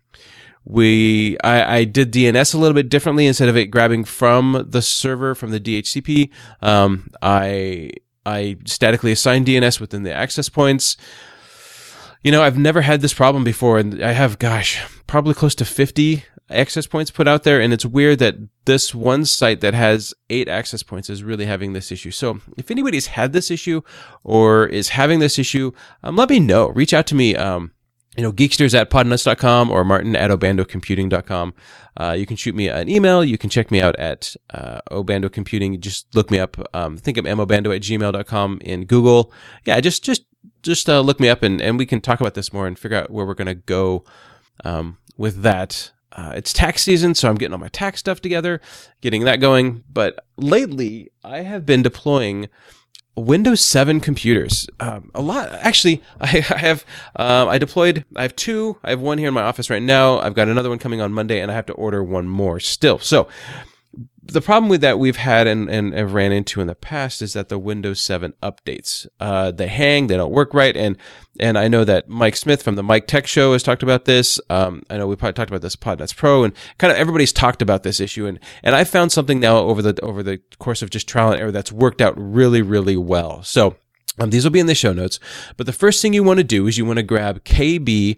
we 0.66 1.38
I, 1.44 1.78
I, 1.78 1.84
did 1.86 2.12
DNS 2.12 2.54
a 2.54 2.58
little 2.58 2.76
bit 2.76 2.90
differently 2.90 3.26
instead 3.26 3.50
of 3.50 3.58
it 3.58 3.68
grabbing 3.68 4.04
from 4.04 4.66
the 4.68 4.82
server 4.82 5.34
from 5.34 5.52
the 5.52 5.60
DHCP. 5.60 6.30
Um, 6.62 7.10
I 7.22 7.92
I 8.26 8.58
statically 8.66 9.12
assigned 9.12 9.48
DNS 9.48 9.80
within 9.80 10.04
the 10.04 10.14
access 10.14 10.50
points. 10.50 10.98
You 12.22 12.32
know, 12.32 12.44
I've 12.44 12.58
never 12.58 12.82
had 12.82 13.02
this 13.02 13.14
problem 13.14 13.44
before, 13.44 13.80
and 13.80 14.04
I 14.04 14.12
have, 14.12 14.40
gosh, 14.40 14.84
probably 15.08 15.34
close 15.34 15.56
to 15.56 15.66
50 15.66 16.24
access 16.50 16.88
points 16.88 17.12
put 17.12 17.28
out 17.28 17.44
there. 17.44 17.62
And 17.62 17.74
it's 17.74 17.86
weird 17.86 18.20
that 18.20 18.36
this 18.66 18.94
one 18.94 19.26
site 19.26 19.62
that 19.62 19.74
has 19.74 20.14
eight 20.30 20.48
access 20.48 20.84
points 20.84 21.10
is 21.10 21.24
really 21.24 21.46
having 21.46 21.74
this 21.74 21.92
issue. 21.92 22.12
So 22.12 22.42
if 22.58 22.72
anybody's 22.72 23.08
had 23.08 23.34
this 23.34 23.52
issue 23.52 23.82
or 24.24 24.66
is 24.66 24.90
having 24.90 25.20
this 25.20 25.40
issue, 25.40 25.72
um, 26.04 26.16
let 26.16 26.30
me 26.30 26.40
know. 26.40 26.70
Reach 26.70 26.94
out 26.94 27.08
to 27.08 27.16
me. 27.16 27.36
Um, 27.36 27.72
you 28.18 28.24
know, 28.24 28.34
geeksters 28.34 28.78
at 28.78 28.90
podnuts.com 28.90 29.72
or 29.72 29.86
martin 29.86 30.16
at 30.16 30.30
obandocomputing.com. 30.30 31.54
Uh, 31.96 32.12
you 32.12 32.26
can 32.26 32.36
shoot 32.36 32.54
me 32.56 32.68
an 32.68 32.90
email. 32.90 33.24
You 33.24 33.38
can 33.38 33.50
check 33.50 33.72
me 33.72 33.82
out 33.82 33.96
at 33.98 34.36
uh, 34.50 34.82
Obando 34.92 35.32
Computing. 35.32 35.80
Just 35.80 36.14
look 36.16 36.30
me 36.30 36.40
up. 36.40 36.58
Um, 36.74 36.98
think 36.98 37.18
of 37.18 37.24
mobando 37.24 37.74
at 37.74 37.82
gmail.com 37.82 38.60
in 38.62 38.86
Google. 38.86 39.32
Yeah, 39.64 39.80
just, 39.80 40.04
just, 40.04 40.26
just 40.64 40.90
uh, 40.90 41.00
look 41.02 41.20
me 41.20 41.30
up 41.30 41.44
and, 41.44 41.62
and 41.62 41.78
we 41.78 41.86
can 41.86 42.02
talk 42.02 42.20
about 42.22 42.34
this 42.34 42.52
more 42.54 42.68
and 42.68 42.78
figure 42.78 42.98
out 42.98 43.10
where 43.10 43.26
we're 43.26 43.34
going 43.34 43.48
to 43.48 43.56
go 43.56 44.04
um, 44.64 44.98
with 45.18 45.42
that. 45.42 45.92
Uh, 46.12 46.34
it's 46.36 46.52
tax 46.52 46.82
season, 46.82 47.14
so 47.16 47.30
I'm 47.30 47.36
getting 47.36 47.54
all 47.54 47.60
my 47.60 47.70
tax 47.70 48.00
stuff 48.00 48.20
together, 48.20 48.62
getting 49.02 49.24
that 49.26 49.40
going. 49.40 49.84
But 49.92 50.26
lately, 50.38 51.12
I 51.24 51.40
have 51.40 51.66
been 51.66 51.84
deploying 51.84 52.50
Windows 53.16 53.62
7 53.62 54.00
computers. 54.00 54.68
Um, 54.80 55.12
a 55.14 55.22
lot, 55.22 55.52
actually. 55.52 56.02
I, 56.22 56.46
I 56.50 56.58
have, 56.58 56.86
um, 57.16 57.48
I 57.48 57.58
deployed. 57.58 58.06
I 58.16 58.24
have 58.24 58.36
two. 58.36 58.78
I 58.84 58.90
have 58.90 59.02
one 59.02 59.18
here 59.18 59.28
in 59.28 59.34
my 59.34 59.44
office 59.44 59.70
right 59.70 59.82
now. 59.82 60.20
I've 60.20 60.34
got 60.34 60.48
another 60.48 60.70
one 60.70 60.80
coming 60.80 61.02
on 61.02 61.14
Monday, 61.14 61.40
and 61.40 61.52
I 61.52 61.54
have 61.54 61.68
to 61.68 61.74
order 61.74 62.04
one 62.04 62.28
more 62.28 62.60
still. 62.60 63.00
So 63.00 63.28
the 64.34 64.42
problem 64.42 64.70
with 64.70 64.82
that 64.82 65.00
we've 65.00 65.18
had 65.18 65.48
and, 65.48 65.70
and 65.70 66.14
ran 66.14 66.32
into 66.32 66.62
in 66.62 66.68
the 66.68 66.76
past 66.76 67.22
is 67.22 67.34
that 67.34 67.50
the 67.50 67.60
Windows 67.60 68.02
7 68.02 68.34
updates, 68.42 69.08
uh, 69.20 69.52
they 69.52 69.68
hang, 69.68 70.08
they 70.08 70.18
don't 70.18 70.32
work 70.32 70.54
right. 70.54 70.76
And, 70.76 70.98
and 71.40 71.58
I 71.58 71.68
know 71.68 71.84
that 71.86 72.10
Mike 72.10 72.36
Smith 72.36 72.64
from 72.64 72.76
the 72.76 72.84
Mike 72.84 73.08
Tech 73.08 73.28
Show 73.28 73.54
has 73.54 73.64
talked 73.64 73.84
about 73.84 74.06
this. 74.06 74.40
Um, 74.50 74.84
I 74.90 74.98
know 74.98 75.08
we 75.08 75.16
probably 75.16 75.34
talked 75.34 75.52
about 75.52 75.62
this 75.62 75.76
Podnuts 75.76 76.16
Pro 76.16 76.44
and 76.44 76.54
kind 76.78 76.92
of 76.92 76.98
everybody's 76.98 77.34
talked 77.34 77.62
about 77.62 77.84
this 77.84 78.00
issue. 78.00 78.26
And, 78.26 78.40
and 78.64 78.76
I 78.76 78.84
found 78.84 79.12
something 79.12 79.40
now 79.40 79.58
over 79.58 79.82
the, 79.82 80.00
over 80.02 80.24
the 80.24 80.40
course 80.60 80.82
of 80.82 80.90
just 80.90 81.08
trial 81.08 81.32
and 81.32 81.40
error 81.40 81.52
that's 81.52 81.72
worked 81.72 82.02
out 82.02 82.14
really, 82.18 82.62
really 82.62 82.98
well. 82.98 83.44
So, 83.44 83.78
um, 84.20 84.32
these 84.32 84.44
will 84.44 84.52
be 84.52 84.60
in 84.60 84.66
the 84.66 84.76
show 84.76 84.92
notes. 84.92 85.20
But 85.56 85.66
the 85.66 85.72
first 85.72 86.02
thing 86.02 86.14
you 86.14 86.24
want 86.24 86.40
to 86.40 86.44
do 86.44 86.68
is 86.68 86.78
you 86.78 86.86
want 86.86 86.98
to 86.98 87.04
grab 87.04 87.44
KB, 87.46 88.18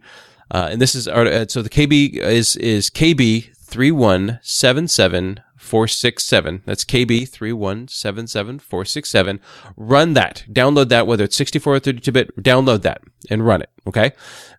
uh, 0.50 0.70
and 0.72 0.82
this 0.82 0.96
is, 0.96 1.08
uh, 1.08 1.46
so 1.48 1.62
the 1.62 1.70
KB 1.70 2.15
is, 2.15 2.56
is 2.56 2.89
KB 2.89 3.56
3177 3.56 5.41
467. 5.72 6.63
That's 6.66 6.84
KB 6.84 7.30
3177467. 7.30 9.40
Run 9.78 10.13
that. 10.16 10.44
Download 10.51 10.90
that, 10.90 11.08
whether 11.08 11.24
it's 11.24 11.38
64 11.38 11.75
or 11.75 11.80
32 11.80 12.12
bit, 12.12 12.44
download 12.44 12.82
that 12.82 13.01
and 13.30 13.46
run 13.46 13.62
it. 13.62 13.70
Okay. 13.88 14.12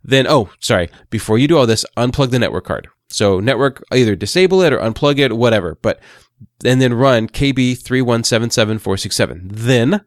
Then, 0.03 0.27
oh, 0.27 0.49
sorry. 0.59 0.89
Before 1.11 1.37
you 1.37 1.47
do 1.47 1.59
all 1.59 1.67
this, 1.67 1.85
unplug 1.99 2.31
the 2.31 2.39
network 2.39 2.65
card. 2.65 2.89
So 3.11 3.41
network, 3.41 3.85
either 3.93 4.17
disable 4.17 4.63
it 4.63 4.73
or 4.73 4.79
unplug 4.79 5.19
it, 5.19 5.37
whatever. 5.37 5.77
But, 5.83 6.01
and 6.65 6.81
then 6.81 6.95
run 6.95 7.29
KB 7.29 7.73
3177467. 7.73 9.51
Then 9.53 10.01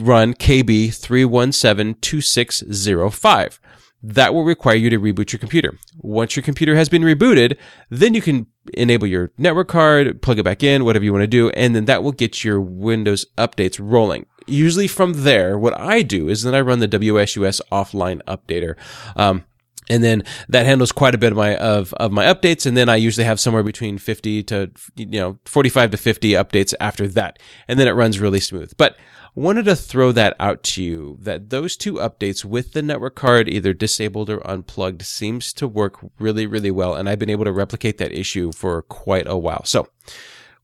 run 0.00 0.34
KB 0.34 0.88
3172605 0.88 3.60
that 4.02 4.34
will 4.34 4.44
require 4.44 4.74
you 4.74 4.90
to 4.90 4.98
reboot 4.98 5.32
your 5.32 5.38
computer. 5.38 5.78
Once 5.98 6.34
your 6.34 6.42
computer 6.42 6.74
has 6.74 6.88
been 6.88 7.02
rebooted, 7.02 7.56
then 7.88 8.14
you 8.14 8.22
can 8.22 8.46
enable 8.74 9.06
your 9.06 9.30
network 9.38 9.68
card, 9.68 10.20
plug 10.22 10.38
it 10.38 10.44
back 10.44 10.62
in, 10.62 10.84
whatever 10.84 11.04
you 11.04 11.12
want 11.12 11.22
to 11.22 11.28
do, 11.28 11.50
and 11.50 11.74
then 11.74 11.84
that 11.84 12.02
will 12.02 12.12
get 12.12 12.44
your 12.44 12.60
Windows 12.60 13.26
updates 13.38 13.78
rolling. 13.80 14.26
Usually 14.46 14.88
from 14.88 15.12
there, 15.22 15.56
what 15.56 15.78
I 15.78 16.02
do 16.02 16.28
is 16.28 16.42
then 16.42 16.54
I 16.54 16.60
run 16.60 16.80
the 16.80 16.88
WSUS 16.88 17.60
offline 17.70 18.20
updater. 18.22 18.76
Um, 19.16 19.44
and 19.90 20.02
then 20.02 20.22
that 20.48 20.66
handles 20.66 20.92
quite 20.92 21.14
a 21.14 21.18
bit 21.18 21.32
of 21.32 21.38
my 21.38 21.56
of 21.56 21.92
of 21.94 22.12
my 22.12 22.24
updates 22.24 22.66
and 22.66 22.76
then 22.76 22.88
i 22.88 22.94
usually 22.94 23.24
have 23.24 23.40
somewhere 23.40 23.64
between 23.64 23.98
50 23.98 24.42
to 24.44 24.70
you 24.94 25.06
know 25.06 25.38
45 25.44 25.90
to 25.90 25.96
50 25.96 26.30
updates 26.30 26.72
after 26.80 27.08
that 27.08 27.38
and 27.66 27.78
then 27.78 27.88
it 27.88 27.92
runs 27.92 28.20
really 28.20 28.40
smooth 28.40 28.72
but 28.76 28.96
wanted 29.34 29.64
to 29.64 29.76
throw 29.76 30.12
that 30.12 30.36
out 30.38 30.62
to 30.62 30.82
you 30.82 31.16
that 31.20 31.50
those 31.50 31.76
two 31.76 31.94
updates 31.94 32.44
with 32.44 32.72
the 32.72 32.82
network 32.82 33.14
card 33.14 33.48
either 33.48 33.72
disabled 33.72 34.28
or 34.28 34.46
unplugged 34.46 35.02
seems 35.02 35.52
to 35.54 35.66
work 35.66 35.98
really, 36.18 36.46
really 36.46 36.70
well. 36.70 36.94
And 36.94 37.08
I've 37.08 37.18
been 37.18 37.30
able 37.30 37.44
to 37.44 37.52
replicate 37.52 37.98
that 37.98 38.12
issue 38.12 38.52
for 38.52 38.82
quite 38.82 39.26
a 39.26 39.36
while. 39.36 39.64
So 39.64 39.88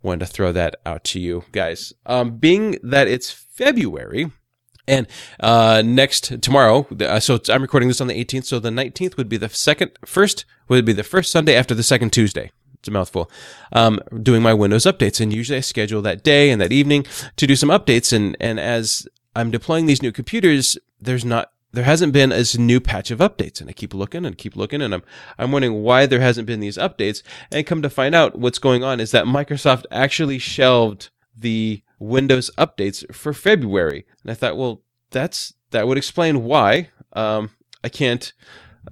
wanted 0.03 0.27
to 0.27 0.33
throw 0.33 0.53
that 0.53 0.77
out 0.85 1.05
to 1.05 1.21
you 1.21 1.45
guys. 1.53 1.93
Um, 2.07 2.37
being 2.37 2.79
that 2.83 3.09
it's 3.09 3.31
February, 3.31 4.31
and 4.87 5.07
uh, 5.41 5.83
next 5.85 6.41
tomorrow, 6.41 6.87
uh, 7.01 7.21
so 7.21 7.39
I'm 7.49 7.63
recording 7.63 7.89
this 7.89 8.01
on 8.01 8.07
the 8.07 8.25
18th. 8.25 8.45
So 8.45 8.59
the 8.59 8.71
19th 8.71 9.17
would 9.17 9.29
be 9.29 9.37
the 9.37 9.49
second, 9.49 9.91
first 10.05 10.45
would 10.69 10.85
be 10.85 10.93
the 10.93 11.03
first 11.03 11.31
Sunday 11.31 11.55
after 11.55 11.75
the 11.75 11.83
second 11.83 12.13
Tuesday 12.13 12.51
it's 12.79 12.89
a 12.89 12.91
mouthful, 12.91 13.31
um, 13.73 14.01
doing 14.23 14.43
my 14.43 14.55
Windows 14.55 14.85
updates. 14.85 15.21
And 15.21 15.33
usually 15.33 15.59
I 15.59 15.63
schedule 15.63 16.03
that 16.03 16.23
day 16.23 16.51
and 16.51 16.61
that 16.61 16.73
evening 16.73 17.07
to 17.37 17.47
do 17.47 17.57
some 17.57 17.71
updates. 17.71 18.13
And, 18.13 18.37
and 18.41 18.61
as 18.61 19.07
I'm 19.35 19.51
deploying 19.51 19.87
these 19.87 20.03
new 20.03 20.13
computers, 20.13 20.79
there's 21.01 21.25
not 21.25 21.53
there 21.73 21.85
hasn't 21.85 22.15
been 22.15 22.31
this 22.31 22.57
new 22.57 22.81
patch 22.81 23.11
of 23.11 23.19
updates. 23.19 23.61
And 23.61 23.69
I 23.69 23.73
keep 23.73 23.93
looking 23.93 24.25
and 24.25 24.39
keep 24.39 24.57
looking 24.57 24.81
and 24.81 24.95
I'm, 24.95 25.03
I'm 25.39 25.53
wondering 25.53 25.83
why 25.83 26.07
there 26.07 26.21
hasn't 26.21 26.47
been 26.47 26.61
these 26.61 26.79
updates. 26.79 27.23
And 27.53 27.67
come 27.67 27.83
to 27.83 27.91
find 27.91 28.15
out 28.15 28.39
what's 28.39 28.59
going 28.59 28.83
on 28.83 29.01
is 29.01 29.11
that 29.11 29.27
Microsoft 29.27 29.85
actually 29.91 30.39
shelved 30.39 31.11
the 31.37 31.83
Windows 31.99 32.51
updates 32.57 33.05
for 33.15 33.33
February. 33.33 34.07
And 34.23 34.31
I 34.31 34.35
thought, 34.35 34.57
well, 34.57 34.83
that's, 35.11 35.53
that 35.71 35.87
would 35.87 35.99
explain 35.99 36.45
why, 36.45 36.89
um, 37.13 37.51
I 37.85 37.89
can't, 37.89 38.33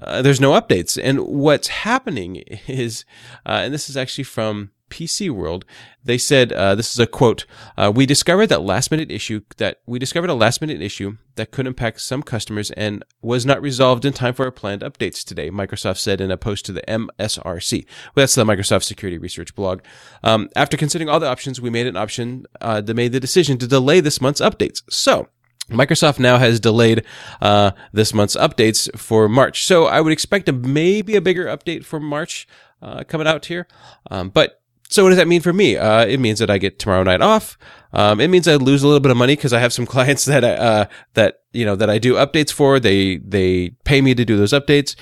uh, 0.00 0.22
there's 0.22 0.40
no 0.40 0.52
updates. 0.52 0.98
And 1.02 1.20
what's 1.20 1.68
happening 1.68 2.36
is, 2.66 3.04
uh, 3.44 3.60
and 3.64 3.74
this 3.74 3.88
is 3.88 3.96
actually 3.96 4.24
from 4.24 4.70
PC 4.90 5.30
World, 5.30 5.64
they 6.04 6.18
said 6.18 6.52
uh, 6.52 6.74
this 6.74 6.92
is 6.92 6.98
a 6.98 7.06
quote: 7.06 7.44
uh, 7.76 7.92
"We 7.94 8.06
discovered 8.06 8.46
that 8.48 8.62
last 8.62 8.90
minute 8.90 9.10
issue 9.10 9.40
that 9.56 9.80
we 9.86 9.98
discovered 9.98 10.30
a 10.30 10.34
last 10.34 10.60
minute 10.60 10.80
issue 10.80 11.16
that 11.34 11.50
could 11.50 11.66
impact 11.66 12.00
some 12.00 12.22
customers 12.22 12.70
and 12.72 13.04
was 13.20 13.44
not 13.44 13.60
resolved 13.60 14.04
in 14.04 14.12
time 14.12 14.34
for 14.34 14.44
our 14.44 14.52
planned 14.52 14.82
updates 14.82 15.24
today." 15.24 15.50
Microsoft 15.50 15.98
said 15.98 16.20
in 16.20 16.30
a 16.30 16.36
post 16.36 16.64
to 16.66 16.72
the 16.72 16.82
MSRC. 16.82 17.84
Well, 18.14 18.22
that's 18.22 18.36
the 18.36 18.44
Microsoft 18.44 18.84
Security 18.84 19.18
Research 19.18 19.54
blog. 19.54 19.82
Um, 20.22 20.48
after 20.54 20.76
considering 20.76 21.08
all 21.08 21.20
the 21.20 21.28
options, 21.28 21.60
we 21.60 21.70
made 21.70 21.88
an 21.88 21.96
option 21.96 22.46
uh, 22.60 22.80
that 22.80 22.94
made 22.94 23.12
the 23.12 23.20
decision 23.20 23.58
to 23.58 23.66
delay 23.66 24.00
this 24.00 24.20
month's 24.20 24.40
updates. 24.40 24.82
So. 24.88 25.28
Microsoft 25.70 26.18
now 26.18 26.38
has 26.38 26.60
delayed 26.60 27.04
uh, 27.40 27.72
this 27.92 28.14
month's 28.14 28.36
updates 28.36 28.94
for 28.96 29.28
March, 29.28 29.66
so 29.66 29.86
I 29.86 30.00
would 30.00 30.12
expect 30.12 30.48
a 30.48 30.52
maybe 30.52 31.16
a 31.16 31.20
bigger 31.20 31.46
update 31.46 31.84
for 31.84 31.98
March 31.98 32.46
uh, 32.80 33.04
coming 33.04 33.26
out 33.26 33.46
here. 33.46 33.66
Um, 34.10 34.28
but 34.28 34.60
so 34.88 35.02
what 35.02 35.10
does 35.10 35.18
that 35.18 35.28
mean 35.28 35.40
for 35.40 35.52
me? 35.52 35.76
Uh, 35.76 36.04
it 36.06 36.20
means 36.20 36.38
that 36.38 36.50
I 36.50 36.58
get 36.58 36.78
tomorrow 36.78 37.02
night 37.02 37.20
off. 37.20 37.58
Um, 37.92 38.20
it 38.20 38.28
means 38.28 38.46
I 38.46 38.54
lose 38.56 38.82
a 38.82 38.86
little 38.86 39.00
bit 39.00 39.10
of 39.10 39.16
money 39.16 39.34
because 39.34 39.52
I 39.52 39.58
have 39.58 39.72
some 39.72 39.86
clients 39.94 40.24
that 40.26 40.44
I, 40.44 40.52
uh, 40.52 40.86
that 41.14 41.40
you 41.52 41.64
know 41.64 41.76
that 41.76 41.90
I 41.90 41.98
do 41.98 42.14
updates 42.14 42.52
for. 42.52 42.78
They 42.78 43.16
they 43.16 43.70
pay 43.84 44.00
me 44.00 44.14
to 44.14 44.24
do 44.24 44.36
those 44.36 44.52
updates, 44.52 44.94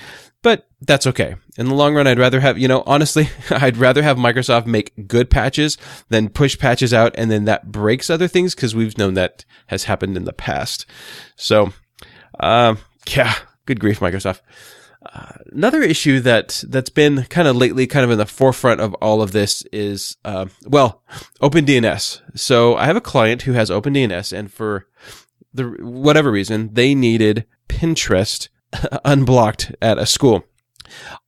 but 0.45 0.69
that's 0.79 1.07
okay. 1.07 1.37
In 1.57 1.69
the 1.69 1.73
long 1.73 1.95
run, 1.95 2.05
I'd 2.05 2.19
rather 2.19 2.39
have 2.39 2.59
you 2.59 2.67
know 2.67 2.83
honestly, 2.85 3.29
I'd 3.49 3.77
rather 3.77 4.03
have 4.03 4.15
Microsoft 4.15 4.67
make 4.67 5.07
good 5.07 5.31
patches 5.31 5.75
than 6.09 6.29
push 6.29 6.59
patches 6.59 6.93
out 6.93 7.15
and 7.17 7.31
then 7.31 7.45
that 7.45 7.71
breaks 7.71 8.11
other 8.11 8.27
things 8.27 8.53
because 8.53 8.75
we've 8.75 8.95
known 8.95 9.15
that 9.15 9.43
has 9.67 9.85
happened 9.85 10.15
in 10.15 10.25
the 10.25 10.33
past. 10.33 10.85
So, 11.35 11.73
um, 12.39 12.77
yeah, 13.07 13.33
good 13.65 13.79
grief, 13.79 13.99
Microsoft 14.01 14.41
another 15.51 15.81
issue 15.81 16.19
that 16.19 16.63
that's 16.67 16.89
been 16.89 17.23
kind 17.23 17.47
of 17.47 17.55
lately, 17.55 17.87
kind 17.87 18.03
of 18.03 18.11
in 18.11 18.17
the 18.17 18.25
forefront 18.25 18.81
of 18.81 18.93
all 18.95 19.21
of 19.21 19.31
this 19.31 19.61
is, 19.71 20.17
uh, 20.25 20.47
well, 20.65 21.03
OpenDNS. 21.41 22.21
So 22.35 22.75
I 22.75 22.85
have 22.85 22.95
a 22.95 23.01
client 23.01 23.43
who 23.43 23.53
has 23.53 23.69
OpenDNS, 23.69 24.33
and 24.35 24.51
for 24.51 24.87
the 25.53 25.65
whatever 25.79 26.31
reason, 26.31 26.73
they 26.73 26.95
needed 26.95 27.45
Pinterest 27.69 28.49
unblocked 29.05 29.73
at 29.81 29.97
a 29.97 30.05
school. 30.05 30.43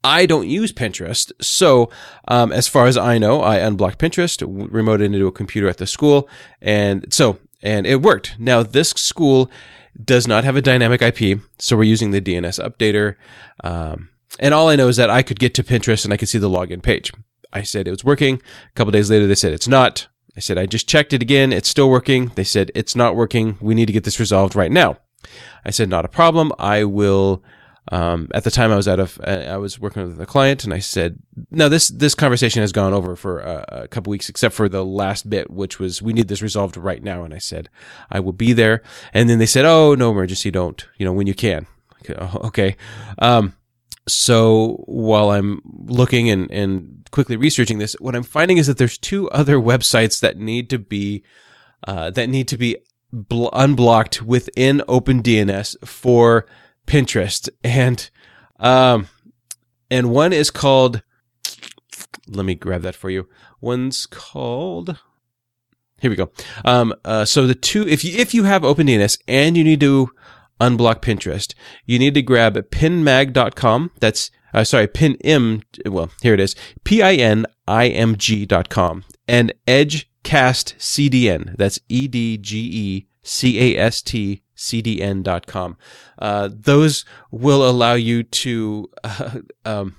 I 0.03 0.25
don't 0.25 0.47
use 0.47 0.71
Pinterest, 0.71 1.31
so 1.41 1.89
um, 2.27 2.51
as 2.51 2.67
far 2.67 2.85
as 2.85 2.95
I 2.95 3.17
know, 3.17 3.41
I 3.41 3.57
unblocked 3.57 3.99
Pinterest, 3.99 4.41
remoted 4.69 5.05
into 5.05 5.27
a 5.27 5.31
computer 5.31 5.67
at 5.67 5.77
the 5.77 5.87
school, 5.87 6.29
and 6.61 7.11
so 7.11 7.39
and 7.61 7.87
it 7.87 8.01
worked. 8.01 8.35
Now 8.39 8.63
this 8.63 8.89
school 8.91 9.49
does 10.03 10.27
not 10.27 10.43
have 10.43 10.55
a 10.55 10.61
dynamic 10.61 11.01
IP, 11.01 11.39
so 11.59 11.75
we're 11.75 11.83
using 11.83 12.11
the 12.11 12.21
DNS 12.21 12.63
updater. 12.63 13.15
Um, 13.63 14.09
and 14.39 14.53
all 14.53 14.69
I 14.69 14.75
know 14.75 14.87
is 14.87 14.97
that 14.97 15.09
I 15.09 15.23
could 15.23 15.39
get 15.39 15.53
to 15.55 15.63
Pinterest 15.63 16.03
and 16.03 16.13
I 16.13 16.17
could 16.17 16.29
see 16.29 16.37
the 16.37 16.49
login 16.49 16.83
page. 16.83 17.11
I 17.51 17.63
said 17.63 17.87
it 17.87 17.91
was 17.91 18.03
working. 18.03 18.35
A 18.35 18.73
couple 18.75 18.91
days 18.91 19.09
later, 19.09 19.25
they 19.25 19.35
said 19.35 19.53
it's 19.53 19.67
not. 19.67 20.07
I 20.35 20.39
said 20.39 20.57
I 20.57 20.67
just 20.67 20.87
checked 20.87 21.13
it 21.13 21.23
again. 21.23 21.51
It's 21.51 21.69
still 21.69 21.89
working. 21.89 22.31
They 22.35 22.43
said 22.43 22.71
it's 22.75 22.95
not 22.95 23.15
working. 23.15 23.57
We 23.59 23.73
need 23.73 23.87
to 23.87 23.93
get 23.93 24.03
this 24.03 24.19
resolved 24.19 24.55
right 24.55 24.71
now. 24.71 24.97
I 25.65 25.71
said 25.71 25.89
not 25.89 26.05
a 26.05 26.09
problem. 26.09 26.51
I 26.59 26.83
will 26.83 27.43
um, 27.89 28.27
at 28.33 28.43
the 28.43 28.51
time, 28.51 28.71
I 28.71 28.75
was 28.75 28.87
out 28.87 28.99
of, 28.99 29.19
uh, 29.25 29.45
I 29.47 29.57
was 29.57 29.79
working 29.79 30.05
with 30.05 30.19
a 30.19 30.25
client, 30.25 30.63
and 30.65 30.73
I 30.73 30.79
said, 30.79 31.19
"No, 31.51 31.69
this 31.69 31.87
this 31.87 32.15
conversation 32.15 32.61
has 32.61 32.73
gone 32.73 32.93
over 32.93 33.15
for 33.15 33.39
a, 33.39 33.65
a 33.83 33.87
couple 33.87 34.11
weeks, 34.11 34.27
except 34.27 34.55
for 34.55 34.67
the 34.67 34.83
last 34.83 35.29
bit, 35.29 35.49
which 35.49 35.79
was 35.79 36.01
we 36.01 36.13
need 36.13 36.27
this 36.27 36.41
resolved 36.41 36.75
right 36.75 37.01
now." 37.01 37.23
And 37.23 37.33
I 37.33 37.37
said, 37.37 37.69
"I 38.11 38.19
will 38.19 38.33
be 38.33 38.51
there." 38.51 38.81
And 39.13 39.29
then 39.29 39.39
they 39.39 39.45
said, 39.45 39.63
"Oh, 39.63 39.95
no 39.95 40.11
emergency, 40.11 40.51
don't. 40.51 40.85
You 40.97 41.05
know, 41.05 41.13
when 41.13 41.27
you 41.27 41.33
can." 41.33 41.67
Okay. 42.09 42.77
Um, 43.19 43.53
so 44.07 44.83
while 44.85 45.31
I'm 45.31 45.61
looking 45.65 46.29
and 46.29 46.49
and 46.51 47.07
quickly 47.11 47.37
researching 47.37 47.77
this, 47.77 47.93
what 47.99 48.15
I'm 48.15 48.23
finding 48.23 48.57
is 48.57 48.67
that 48.67 48.77
there's 48.77 48.97
two 48.97 49.29
other 49.31 49.57
websites 49.57 50.19
that 50.21 50.37
need 50.37 50.69
to 50.69 50.79
be 50.79 51.23
uh, 51.85 52.11
that 52.11 52.27
need 52.29 52.47
to 52.49 52.57
be 52.57 52.77
bl- 53.11 53.49
unblocked 53.53 54.21
within 54.21 54.81
OpenDNS 54.87 55.87
for 55.87 56.45
Pinterest, 56.85 57.49
and 57.63 58.09
um, 58.59 59.07
and 59.89 60.11
one 60.11 60.33
is 60.33 60.51
called. 60.51 61.01
Let 62.27 62.45
me 62.45 62.55
grab 62.55 62.81
that 62.81 62.95
for 62.95 63.09
you. 63.09 63.27
One's 63.61 64.05
called. 64.05 64.99
Here 65.99 66.11
we 66.11 66.15
go. 66.15 66.31
Um, 66.63 66.93
uh, 67.03 67.25
so 67.25 67.47
the 67.47 67.55
two, 67.55 67.87
if 67.87 68.03
you 68.03 68.17
if 68.17 68.33
you 68.33 68.43
have 68.43 68.61
OpenDNS 68.61 69.19
and 69.27 69.57
you 69.57 69.63
need 69.63 69.79
to 69.79 70.11
unblock 70.59 71.01
Pinterest, 71.01 71.53
you 71.85 71.97
need 71.99 72.13
to 72.13 72.21
grab 72.21 72.55
pinmag.com. 72.55 73.91
That's 73.99 74.31
uh, 74.53 74.63
sorry, 74.63 74.87
pinim. 74.87 75.63
Well, 75.85 76.09
here 76.21 76.33
it 76.33 76.39
is. 76.39 76.55
P 76.83 77.01
i 77.01 77.13
n 77.13 77.45
i 77.67 77.87
m 77.87 78.15
g 78.15 78.45
dot 78.45 78.69
com 78.69 79.03
and 79.27 79.53
Edgecast 79.67 80.05
CDN. 80.27 81.55
That's 81.57 81.79
E 81.89 82.07
D 82.07 82.37
G 82.37 82.57
E 82.59 83.07
C 83.23 83.75
A 83.75 83.79
S 83.79 84.01
T 84.01 84.43
cdn.com. 84.57 85.77
Uh, 86.17 86.49
those 86.51 87.05
will 87.31 87.67
allow 87.69 87.93
you 87.93 88.23
to, 88.23 88.89
uh, 89.03 89.39
um, 89.65 89.95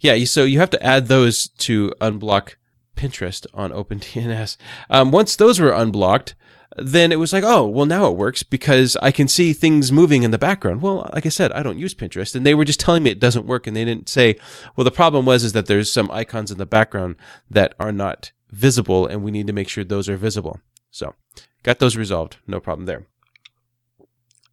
yeah, 0.00 0.24
so 0.24 0.44
you 0.44 0.58
have 0.58 0.70
to 0.70 0.82
add 0.82 1.08
those 1.08 1.48
to 1.48 1.92
unblock 2.00 2.54
Pinterest 2.96 3.46
on 3.52 3.70
OpenDNS. 3.70 4.56
Um, 4.88 5.10
once 5.10 5.36
those 5.36 5.60
were 5.60 5.72
unblocked, 5.72 6.34
then 6.76 7.12
it 7.12 7.18
was 7.18 7.32
like, 7.32 7.44
oh, 7.44 7.66
well, 7.66 7.86
now 7.86 8.06
it 8.06 8.16
works 8.16 8.42
because 8.42 8.96
I 9.02 9.10
can 9.10 9.28
see 9.28 9.52
things 9.52 9.92
moving 9.92 10.22
in 10.22 10.30
the 10.30 10.38
background. 10.38 10.80
Well, 10.80 11.10
like 11.12 11.26
I 11.26 11.28
said, 11.28 11.52
I 11.52 11.62
don't 11.62 11.78
use 11.78 11.94
Pinterest, 11.94 12.34
and 12.34 12.46
they 12.46 12.54
were 12.54 12.64
just 12.64 12.80
telling 12.80 13.02
me 13.02 13.10
it 13.10 13.20
doesn't 13.20 13.46
work, 13.46 13.66
and 13.66 13.76
they 13.76 13.84
didn't 13.84 14.08
say, 14.08 14.36
well, 14.74 14.84
the 14.84 14.90
problem 14.90 15.26
was 15.26 15.44
is 15.44 15.52
that 15.52 15.66
there's 15.66 15.92
some 15.92 16.10
icons 16.10 16.50
in 16.50 16.58
the 16.58 16.66
background 16.66 17.16
that 17.50 17.74
are 17.78 17.92
not 17.92 18.32
visible, 18.52 19.06
and 19.06 19.24
we 19.24 19.30
need 19.30 19.46
to 19.48 19.52
make 19.52 19.68
sure 19.68 19.82
those 19.82 20.08
are 20.08 20.16
visible. 20.16 20.60
So, 20.90 21.14
got 21.62 21.78
those 21.78 21.96
resolved, 21.96 22.36
no 22.46 22.60
problem 22.60 22.86
there. 22.86 23.06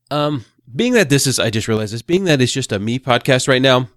Um, 0.09 0.45
being 0.73 0.93
that 0.93 1.09
this 1.09 1.27
is, 1.27 1.37
I 1.39 1.49
just 1.49 1.67
realized 1.67 1.93
this, 1.93 2.01
being 2.01 2.23
that 2.23 2.41
it's 2.41 2.51
just 2.51 2.71
a 2.71 2.79
me 2.79 2.97
podcast 2.97 3.47
right 3.47 3.61
now, 3.61 3.89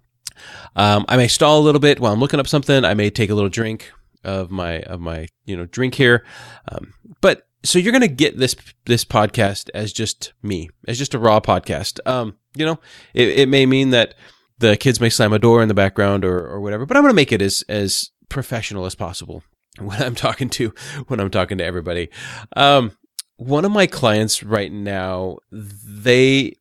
um, 0.75 1.05
I 1.07 1.17
may 1.17 1.27
stall 1.27 1.59
a 1.59 1.63
little 1.63 1.79
bit 1.79 1.99
while 1.99 2.13
I'm 2.13 2.19
looking 2.19 2.39
up 2.39 2.47
something. 2.47 2.83
I 2.83 2.93
may 2.93 3.09
take 3.09 3.29
a 3.29 3.35
little 3.35 3.49
drink 3.49 3.91
of 4.23 4.51
my, 4.51 4.81
of 4.81 4.99
my, 4.99 5.27
you 5.45 5.55
know, 5.55 5.65
drink 5.65 5.95
here. 5.95 6.25
Um, 6.69 6.93
but 7.21 7.47
so 7.63 7.79
you're 7.79 7.91
going 7.91 8.01
to 8.01 8.07
get 8.07 8.37
this, 8.37 8.55
this 8.85 9.05
podcast 9.05 9.69
as 9.73 9.93
just 9.93 10.33
me, 10.41 10.69
as 10.87 10.97
just 10.97 11.13
a 11.13 11.19
raw 11.19 11.39
podcast. 11.39 11.99
Um, 12.05 12.37
you 12.55 12.65
know, 12.65 12.79
it, 13.13 13.39
it 13.39 13.49
may 13.49 13.65
mean 13.65 13.91
that 13.91 14.15
the 14.59 14.75
kids 14.75 14.99
may 14.99 15.09
slam 15.09 15.33
a 15.33 15.39
door 15.39 15.61
in 15.61 15.67
the 15.67 15.73
background 15.73 16.25
or, 16.25 16.45
or 16.45 16.59
whatever, 16.61 16.85
but 16.85 16.97
I'm 16.97 17.03
going 17.03 17.11
to 17.11 17.15
make 17.15 17.31
it 17.31 17.41
as, 17.41 17.63
as 17.69 18.11
professional 18.29 18.85
as 18.85 18.95
possible 18.95 19.43
when 19.79 20.01
I'm 20.01 20.15
talking 20.15 20.49
to, 20.51 20.73
when 21.07 21.19
I'm 21.19 21.31
talking 21.31 21.57
to 21.57 21.65
everybody. 21.65 22.09
Um, 22.55 22.97
one 23.37 23.65
of 23.65 23.71
my 23.71 23.87
clients 23.87 24.43
right 24.43 24.71
now, 24.71 25.37
they, 25.51 26.53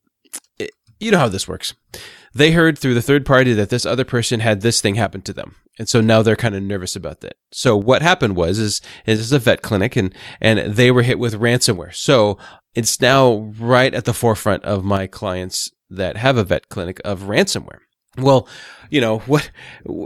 you 0.99 1.11
know 1.11 1.19
how 1.19 1.29
this 1.29 1.47
works. 1.47 1.75
They 2.35 2.53
heard 2.53 2.79
through 2.79 2.95
the 2.95 3.03
third 3.03 3.27
party 3.27 3.53
that 3.53 3.69
this 3.69 3.85
other 3.85 4.05
person 4.05 4.41
had 4.41 4.63
this 4.63 4.81
thing 4.81 4.95
happen 4.95 5.21
to 5.23 5.33
them. 5.33 5.57
And 5.79 5.89
so 5.89 6.01
now 6.01 6.23
they're 6.23 6.37
kind 6.37 6.55
of 6.55 6.63
nervous 6.63 6.97
about 6.97 7.21
that. 7.21 7.37
So 7.51 7.77
what 7.77 8.03
happened 8.03 8.37
was, 8.37 8.59
is, 8.59 8.81
is 9.07 9.19
this 9.19 9.27
is 9.27 9.33
a 9.33 9.39
vet 9.39 9.63
clinic 9.63 9.97
and, 9.97 10.15
and 10.41 10.75
they 10.75 10.91
were 10.91 11.03
hit 11.03 11.19
with 11.19 11.35
ransomware. 11.35 11.95
So 11.95 12.39
it's 12.75 13.01
now 13.01 13.53
right 13.59 13.93
at 13.93 14.05
the 14.07 14.15
forefront 14.15 14.65
of 14.65 14.85
my 14.85 15.07
clients 15.07 15.71
that 15.91 16.17
have 16.17 16.39
a 16.39 16.45
vet 16.45 16.69
clinic 16.69 17.01
of 17.05 17.23
ransomware. 17.23 17.81
Well, 18.19 18.47
you 18.91 19.01
know 19.01 19.19
what, 19.27 19.51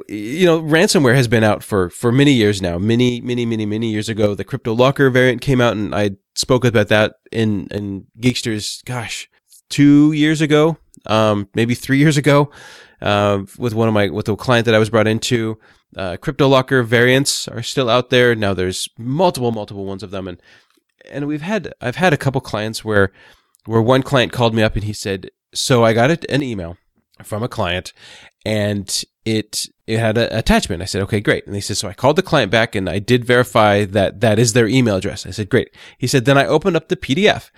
you 0.08 0.46
know, 0.46 0.62
ransomware 0.62 1.14
has 1.14 1.28
been 1.28 1.44
out 1.44 1.62
for, 1.62 1.90
for 1.90 2.12
many 2.12 2.32
years 2.32 2.62
now. 2.62 2.78
Many, 2.78 3.20
many, 3.20 3.44
many, 3.44 3.66
many 3.66 3.90
years 3.90 4.08
ago, 4.08 4.34
the 4.34 4.44
CryptoLocker 4.44 5.12
variant 5.12 5.40
came 5.40 5.60
out 5.60 5.74
and 5.74 5.94
I 5.94 6.12
spoke 6.34 6.64
about 6.64 6.88
that 6.88 7.16
in, 7.32 7.66
in 7.70 8.06
Geeksters, 8.20 8.84
gosh, 8.84 9.28
two 9.68 10.12
years 10.12 10.40
ago, 10.40 10.76
um, 11.06 11.48
maybe 11.54 11.74
three 11.74 11.98
years 11.98 12.16
ago, 12.16 12.50
uh, 13.02 13.42
with 13.58 13.74
one 13.74 13.88
of 13.88 13.94
my, 13.94 14.08
with 14.08 14.28
a 14.28 14.36
client 14.36 14.66
that 14.66 14.74
I 14.74 14.78
was 14.78 14.90
brought 14.90 15.08
into. 15.08 15.58
Uh, 15.96 16.16
CryptoLocker 16.20 16.84
variants 16.84 17.48
are 17.48 17.62
still 17.62 17.88
out 17.88 18.10
there. 18.10 18.34
Now 18.34 18.54
there's 18.54 18.88
multiple, 18.98 19.50
multiple 19.50 19.84
ones 19.84 20.02
of 20.02 20.10
them. 20.10 20.28
And, 20.28 20.40
and 21.10 21.26
we've 21.26 21.42
had, 21.42 21.72
I've 21.80 21.96
had 21.96 22.12
a 22.12 22.18
couple 22.18 22.40
clients 22.40 22.84
where, 22.84 23.12
where 23.64 23.82
one 23.82 24.02
client 24.02 24.32
called 24.32 24.54
me 24.54 24.62
up 24.62 24.74
and 24.74 24.84
he 24.84 24.92
said, 24.92 25.30
so 25.54 25.84
I 25.84 25.92
got 25.92 26.24
an 26.28 26.42
email 26.42 26.76
from 27.24 27.42
a 27.42 27.48
client 27.48 27.92
and 28.44 29.04
it 29.24 29.66
it 29.86 29.98
had 29.98 30.18
an 30.18 30.32
attachment. 30.32 30.82
I 30.82 30.86
said, 30.86 31.02
okay, 31.02 31.20
great. 31.20 31.46
And 31.46 31.54
he 31.54 31.60
said, 31.60 31.76
so 31.76 31.88
I 31.88 31.94
called 31.94 32.16
the 32.16 32.22
client 32.22 32.50
back 32.50 32.74
and 32.74 32.88
I 32.88 32.98
did 32.98 33.24
verify 33.24 33.84
that 33.84 34.20
that 34.20 34.38
is 34.38 34.52
their 34.52 34.66
email 34.66 34.96
address. 34.96 35.26
I 35.26 35.30
said, 35.30 35.48
great. 35.48 35.70
He 35.98 36.06
said, 36.06 36.24
then 36.24 36.38
I 36.38 36.46
opened 36.46 36.76
up 36.76 36.88
the 36.88 36.96
PDF 36.96 37.50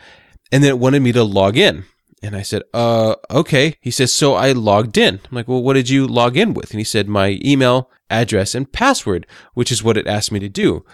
and 0.53 0.63
then 0.63 0.71
it 0.71 0.79
wanted 0.79 1.01
me 1.03 1.13
to 1.13 1.23
log 1.23 1.57
in. 1.57 1.85
and 2.23 2.37
I 2.37 2.43
said, 2.43 2.63
uh, 2.75 3.17
okay. 3.31 3.77
He 3.81 3.91
says, 3.91 4.15
so 4.15 4.35
I 4.35 4.53
logged 4.53 4.99
in. 4.99 5.15
I'm 5.15 5.35
like, 5.35 5.49
well, 5.49 5.63
what 5.63 5.75
did 5.75 5.89
you 5.89 6.07
log 6.07 6.37
in 6.37 6.55
with? 6.55 6.71
And 6.71 6.81
he 6.81 6.85
said, 6.85 7.09
my 7.09 7.39
email 7.45 7.91
address 8.11 8.55
and 8.55 8.71
password, 8.73 9.27
which 9.55 9.71
is 9.73 9.83
what 9.83 9.97
it 9.97 10.07
asked 10.07 10.33
me 10.33 10.41
to 10.41 10.49
do. 10.49 10.85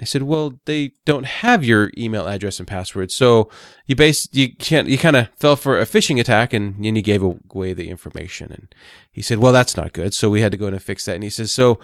I 0.00 0.04
said, 0.04 0.22
well, 0.22 0.58
they 0.64 0.92
don't 1.04 1.26
have 1.26 1.64
your 1.64 1.90
email 1.98 2.26
address 2.26 2.58
and 2.58 2.66
password. 2.66 3.10
So 3.10 3.50
you 3.86 3.94
base, 3.94 4.26
you 4.32 4.54
can't, 4.56 4.88
you 4.88 4.96
kind 4.96 5.16
of 5.16 5.28
fell 5.36 5.54
for 5.54 5.78
a 5.78 5.84
phishing 5.84 6.18
attack 6.18 6.54
and, 6.54 6.82
and 6.82 6.96
you 6.96 7.02
gave 7.02 7.22
away 7.22 7.74
the 7.74 7.90
information. 7.90 8.50
And 8.52 8.74
he 9.10 9.20
said, 9.20 9.38
well, 9.38 9.52
that's 9.52 9.76
not 9.76 9.92
good. 9.92 10.14
So 10.14 10.30
we 10.30 10.40
had 10.40 10.52
to 10.52 10.58
go 10.58 10.66
in 10.66 10.72
and 10.72 10.82
fix 10.82 11.04
that. 11.04 11.14
And 11.14 11.22
he 11.22 11.28
says, 11.28 11.52
so 11.52 11.78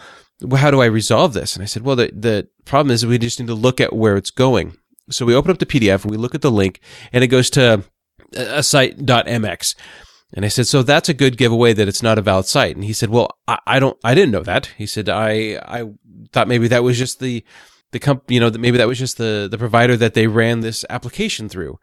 how 0.57 0.71
do 0.71 0.81
I 0.81 0.87
resolve 0.87 1.35
this? 1.35 1.55
And 1.55 1.62
I 1.62 1.67
said, 1.67 1.83
well, 1.83 1.97
the, 1.97 2.11
the 2.15 2.49
problem 2.65 2.93
is 2.93 3.05
we 3.05 3.19
just 3.19 3.41
need 3.41 3.49
to 3.49 3.55
look 3.55 3.79
at 3.79 3.93
where 3.93 4.17
it's 4.17 4.31
going. 4.31 4.79
So 5.11 5.27
we 5.27 5.35
open 5.35 5.50
up 5.50 5.59
the 5.59 5.67
PDF 5.67 6.03
and 6.03 6.11
we 6.11 6.17
look 6.17 6.35
at 6.35 6.43
the 6.43 6.50
link 6.50 6.81
and 7.12 7.23
it 7.23 7.29
goes 7.29 7.50
to 7.50 7.75
uh, 7.75 7.83
a 8.37 8.62
site.mx. 8.62 9.75
And 10.33 10.45
I 10.47 10.49
said, 10.49 10.67
so 10.67 10.83
that's 10.83 11.09
a 11.11 11.15
good 11.15 11.37
giveaway 11.37 11.75
that 11.75 11.88
it's 11.88 12.03
not 12.03 12.19
a 12.19 12.23
valid 12.23 12.47
site. 12.47 12.75
And 12.75 12.85
he 12.85 12.93
said, 12.95 13.11
well, 13.11 13.38
I, 13.47 13.59
I 13.67 13.79
don't, 13.79 13.99
I 14.03 14.15
didn't 14.15 14.33
know 14.33 14.43
that. 14.43 14.67
He 14.79 14.87
said, 14.87 15.11
I, 15.11 15.57
I 15.57 15.91
thought 16.33 16.49
maybe 16.49 16.69
that 16.69 16.83
was 16.83 16.97
just 16.97 17.21
the, 17.21 17.45
the 17.92 17.99
company, 17.99 18.35
you 18.35 18.40
know, 18.40 18.50
that 18.50 18.59
maybe 18.59 18.78
that 18.78 18.88
was 18.88 18.99
just 18.99 19.18
the, 19.18 19.49
the 19.50 19.59
provider 19.59 19.97
that 19.97 20.14
they 20.14 20.26
ran 20.26 20.61
this 20.61 20.85
application 20.90 21.49
through. 21.49 21.78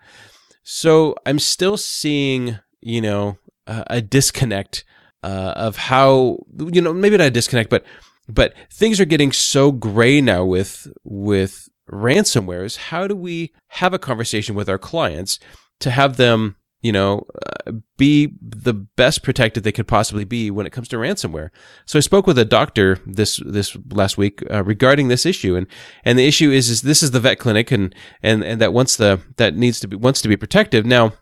So 0.64 1.16
I'm 1.26 1.40
still 1.40 1.78
seeing, 1.78 2.60
you 2.82 3.02
know, 3.02 3.38
uh, 3.68 3.84
a 3.88 4.02
disconnect, 4.02 4.84
uh, 5.24 5.54
of 5.56 5.76
how, 5.76 6.40
you 6.58 6.82
know, 6.82 6.94
maybe 6.94 7.18
not 7.18 7.28
a 7.28 7.32
disconnect, 7.32 7.70
but, 7.70 7.84
but 8.28 8.54
things 8.72 9.00
are 9.00 9.06
getting 9.06 9.32
so 9.32 9.72
gray 9.72 10.22
now 10.22 10.46
with, 10.46 10.88
with 11.04 11.70
ransomwares. 11.90 12.78
How 12.78 13.08
do 13.08 13.16
we 13.16 13.54
have 13.70 13.94
a 13.94 14.00
conversation 14.00 14.56
with 14.56 14.70
our 14.70 14.78
clients 14.78 15.40
to 15.80 15.92
have 15.92 16.18
them 16.18 16.56
you 16.86 16.92
know, 16.92 17.26
uh, 17.66 17.72
be 17.98 18.32
the 18.40 18.74
best 18.74 19.24
protected 19.24 19.64
they 19.64 19.72
could 19.72 19.88
possibly 19.88 20.24
be 20.24 20.52
when 20.52 20.68
it 20.68 20.70
comes 20.70 20.88
to 20.88 20.98
ransomware. 20.98 21.50
So 21.86 21.98
I 21.98 22.02
spoke 22.02 22.28
with 22.28 22.38
a 22.38 22.46
doctor 22.46 23.00
this 23.08 23.42
this 23.44 23.76
last 23.90 24.20
week 24.20 24.44
uh, 24.52 24.64
regarding 24.64 25.08
this 25.08 25.26
issue, 25.26 25.56
and 25.56 25.66
and 26.04 26.20
the 26.20 26.28
issue 26.28 26.52
is 26.52 26.70
is 26.70 26.84
this 26.84 27.02
is 27.02 27.10
the 27.10 27.20
vet 27.20 27.40
clinic, 27.40 27.72
and 27.72 27.96
and 28.22 28.44
and 28.44 28.62
that 28.62 28.72
once 28.72 28.96
the 28.96 29.20
that 29.38 29.56
needs 29.56 29.80
to 29.80 29.88
be 29.88 29.98
wants 29.98 30.22
to 30.22 30.28
be 30.28 30.38
protective 30.38 30.86
now. 30.86 31.14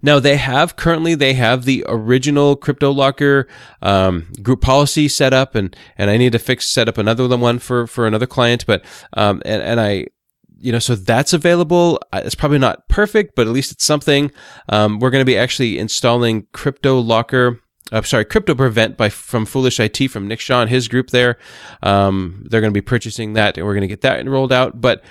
Now 0.00 0.18
they 0.18 0.36
have 0.36 0.76
currently 0.76 1.14
they 1.14 1.34
have 1.34 1.64
the 1.66 1.84
original 1.86 2.56
CryptoLocker 2.56 3.44
um, 3.82 4.32
group 4.42 4.62
policy 4.62 5.08
set 5.08 5.34
up, 5.34 5.54
and 5.54 5.76
and 5.98 6.08
I 6.08 6.16
need 6.16 6.32
to 6.32 6.38
fix 6.38 6.66
set 6.70 6.88
up 6.88 6.96
another 6.96 7.28
one 7.36 7.58
for 7.58 7.86
for 7.86 8.06
another 8.06 8.26
client. 8.26 8.64
But 8.64 8.82
um, 9.12 9.42
and 9.44 9.60
and 9.60 9.78
I 9.78 10.06
you 10.66 10.72
know, 10.72 10.80
so 10.80 10.96
that's 10.96 11.32
available. 11.32 12.00
Uh, 12.12 12.22
it's 12.24 12.34
probably 12.34 12.58
not 12.58 12.88
perfect, 12.88 13.36
but 13.36 13.46
at 13.46 13.52
least 13.52 13.70
it's 13.70 13.84
something. 13.84 14.32
Um, 14.68 14.98
we're 14.98 15.10
going 15.10 15.20
to 15.20 15.24
be 15.24 15.38
actually 15.38 15.78
installing 15.78 16.48
Crypto 16.52 16.98
Locker. 16.98 17.60
Uh, 17.92 18.02
sorry, 18.02 18.24
Crypto 18.24 18.52
Prevent 18.52 18.96
by 18.96 19.08
from 19.08 19.46
Foolish 19.46 19.78
IT 19.78 20.10
from 20.10 20.26
Nick 20.26 20.40
Shaw 20.40 20.62
and 20.62 20.68
his 20.68 20.88
group 20.88 21.10
there. 21.10 21.38
Um, 21.84 22.44
they're 22.50 22.60
going 22.60 22.72
to 22.72 22.76
be 22.76 22.80
purchasing 22.80 23.34
that, 23.34 23.56
and 23.56 23.64
we're 23.64 23.74
going 23.74 23.82
to 23.82 23.86
get 23.86 24.00
that 24.00 24.26
rolled 24.26 24.52
out. 24.52 24.80
But 24.80 25.04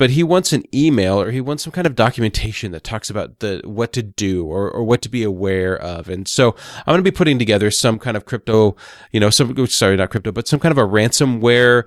but 0.00 0.08
he 0.08 0.22
wants 0.22 0.54
an 0.54 0.64
email 0.74 1.20
or 1.20 1.30
he 1.30 1.42
wants 1.42 1.62
some 1.62 1.74
kind 1.74 1.86
of 1.86 1.94
documentation 1.94 2.72
that 2.72 2.82
talks 2.82 3.10
about 3.10 3.40
the 3.40 3.60
what 3.64 3.92
to 3.92 4.02
do 4.02 4.46
or, 4.46 4.70
or 4.70 4.82
what 4.82 5.02
to 5.02 5.10
be 5.10 5.22
aware 5.22 5.76
of. 5.76 6.08
And 6.08 6.26
so 6.26 6.56
I'm 6.78 6.92
going 6.92 7.04
to 7.04 7.10
be 7.10 7.14
putting 7.14 7.38
together 7.38 7.70
some 7.70 7.98
kind 7.98 8.16
of 8.16 8.24
crypto, 8.24 8.76
you 9.12 9.20
know, 9.20 9.28
some 9.28 9.54
sorry, 9.66 9.96
not 9.96 10.08
crypto, 10.08 10.32
but 10.32 10.48
some 10.48 10.58
kind 10.58 10.72
of 10.72 10.78
a 10.78 10.88
ransomware 10.88 11.84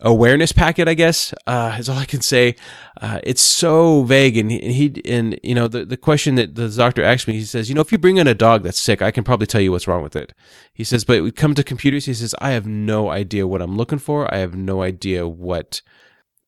awareness 0.00 0.52
packet, 0.52 0.88
I 0.88 0.94
guess, 0.94 1.32
uh, 1.46 1.76
is 1.78 1.88
all 1.88 1.98
I 1.98 2.04
can 2.04 2.20
say. 2.20 2.56
Uh, 3.00 3.20
it's 3.22 3.42
so 3.42 4.02
vague. 4.02 4.36
And 4.36 4.50
he, 4.50 4.62
and 4.62 4.72
he, 4.72 5.02
and, 5.04 5.40
you 5.42 5.54
know, 5.54 5.68
the, 5.68 5.84
the 5.84 5.96
question 5.96 6.34
that 6.36 6.54
the 6.54 6.68
doctor 6.68 7.02
asked 7.02 7.28
me, 7.28 7.34
he 7.34 7.44
says, 7.44 7.68
you 7.68 7.74
know, 7.74 7.80
if 7.80 7.92
you 7.92 7.98
bring 7.98 8.16
in 8.16 8.26
a 8.26 8.34
dog 8.34 8.62
that's 8.62 8.78
sick, 8.78 9.02
I 9.02 9.10
can 9.10 9.24
probably 9.24 9.46
tell 9.46 9.60
you 9.60 9.72
what's 9.72 9.88
wrong 9.88 10.02
with 10.02 10.16
it. 10.16 10.34
He 10.72 10.84
says, 10.84 11.04
but 11.04 11.22
we 11.22 11.30
come 11.30 11.54
to 11.54 11.64
computers. 11.64 12.06
He 12.06 12.14
says, 12.14 12.34
I 12.40 12.50
have 12.50 12.66
no 12.66 13.10
idea 13.10 13.46
what 13.46 13.62
I'm 13.62 13.76
looking 13.76 13.98
for. 13.98 14.32
I 14.32 14.38
have 14.38 14.54
no 14.54 14.82
idea 14.82 15.26
what, 15.26 15.80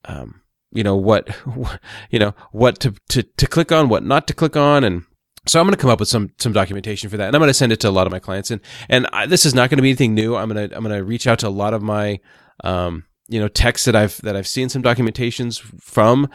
um, 0.05 0.43
you 0.73 0.83
know, 0.83 0.97
what, 0.97 1.29
you 2.11 2.19
know, 2.19 2.35
what 2.53 2.79
to, 2.81 2.95
to, 3.11 3.23
to 3.23 3.47
click 3.47 3.73
on, 3.73 3.89
what 3.89 4.05
not 4.05 4.27
to 4.29 4.35
click 4.35 4.57
on. 4.57 4.85
And, 4.85 5.05
so 5.47 5.59
I'm 5.59 5.67
going 5.67 5.75
to 5.75 5.81
come 5.81 5.91
up 5.91 6.01
with 6.01 6.09
some 6.11 6.33
some 6.37 6.53
documentation 6.53 7.09
for 7.09 7.17
that, 7.17 7.29
and 7.29 7.35
I'm 7.35 7.41
going 7.41 7.49
to 7.49 7.55
send 7.55 7.73
it 7.73 7.81
to 7.81 7.89
a 7.89 7.91
lot 7.91 8.07
of 8.07 8.13
my 8.13 8.19
clients. 8.19 8.51
and 8.51 8.61
And 8.91 9.07
I, 9.11 9.25
this 9.25 9.47
is 9.47 9.55
not 9.55 9.71
going 9.71 9.79
to 9.79 9.83
be 9.83 9.89
anything 9.89 10.15
new. 10.15 10.37
I'm 10.37 10.51
going 10.51 10.69
to 10.69 10.77
I'm 10.77 10.85
to 10.85 11.03
reach 11.03 11.27
out 11.27 11.39
to 11.39 11.49
a 11.49 11.51
lot 11.51 11.73
of 11.73 11.81
my 11.81 12.21
um, 12.63 13.05
you 13.31 13.41
know 13.41 13.49
texts 13.49 13.87
that 13.87 13.97
I've 13.97 14.21
that 14.23 14.37
I've 14.37 14.47
seen 14.47 14.69
some 14.69 14.83
documentations 14.83 15.61
from, 15.81 16.29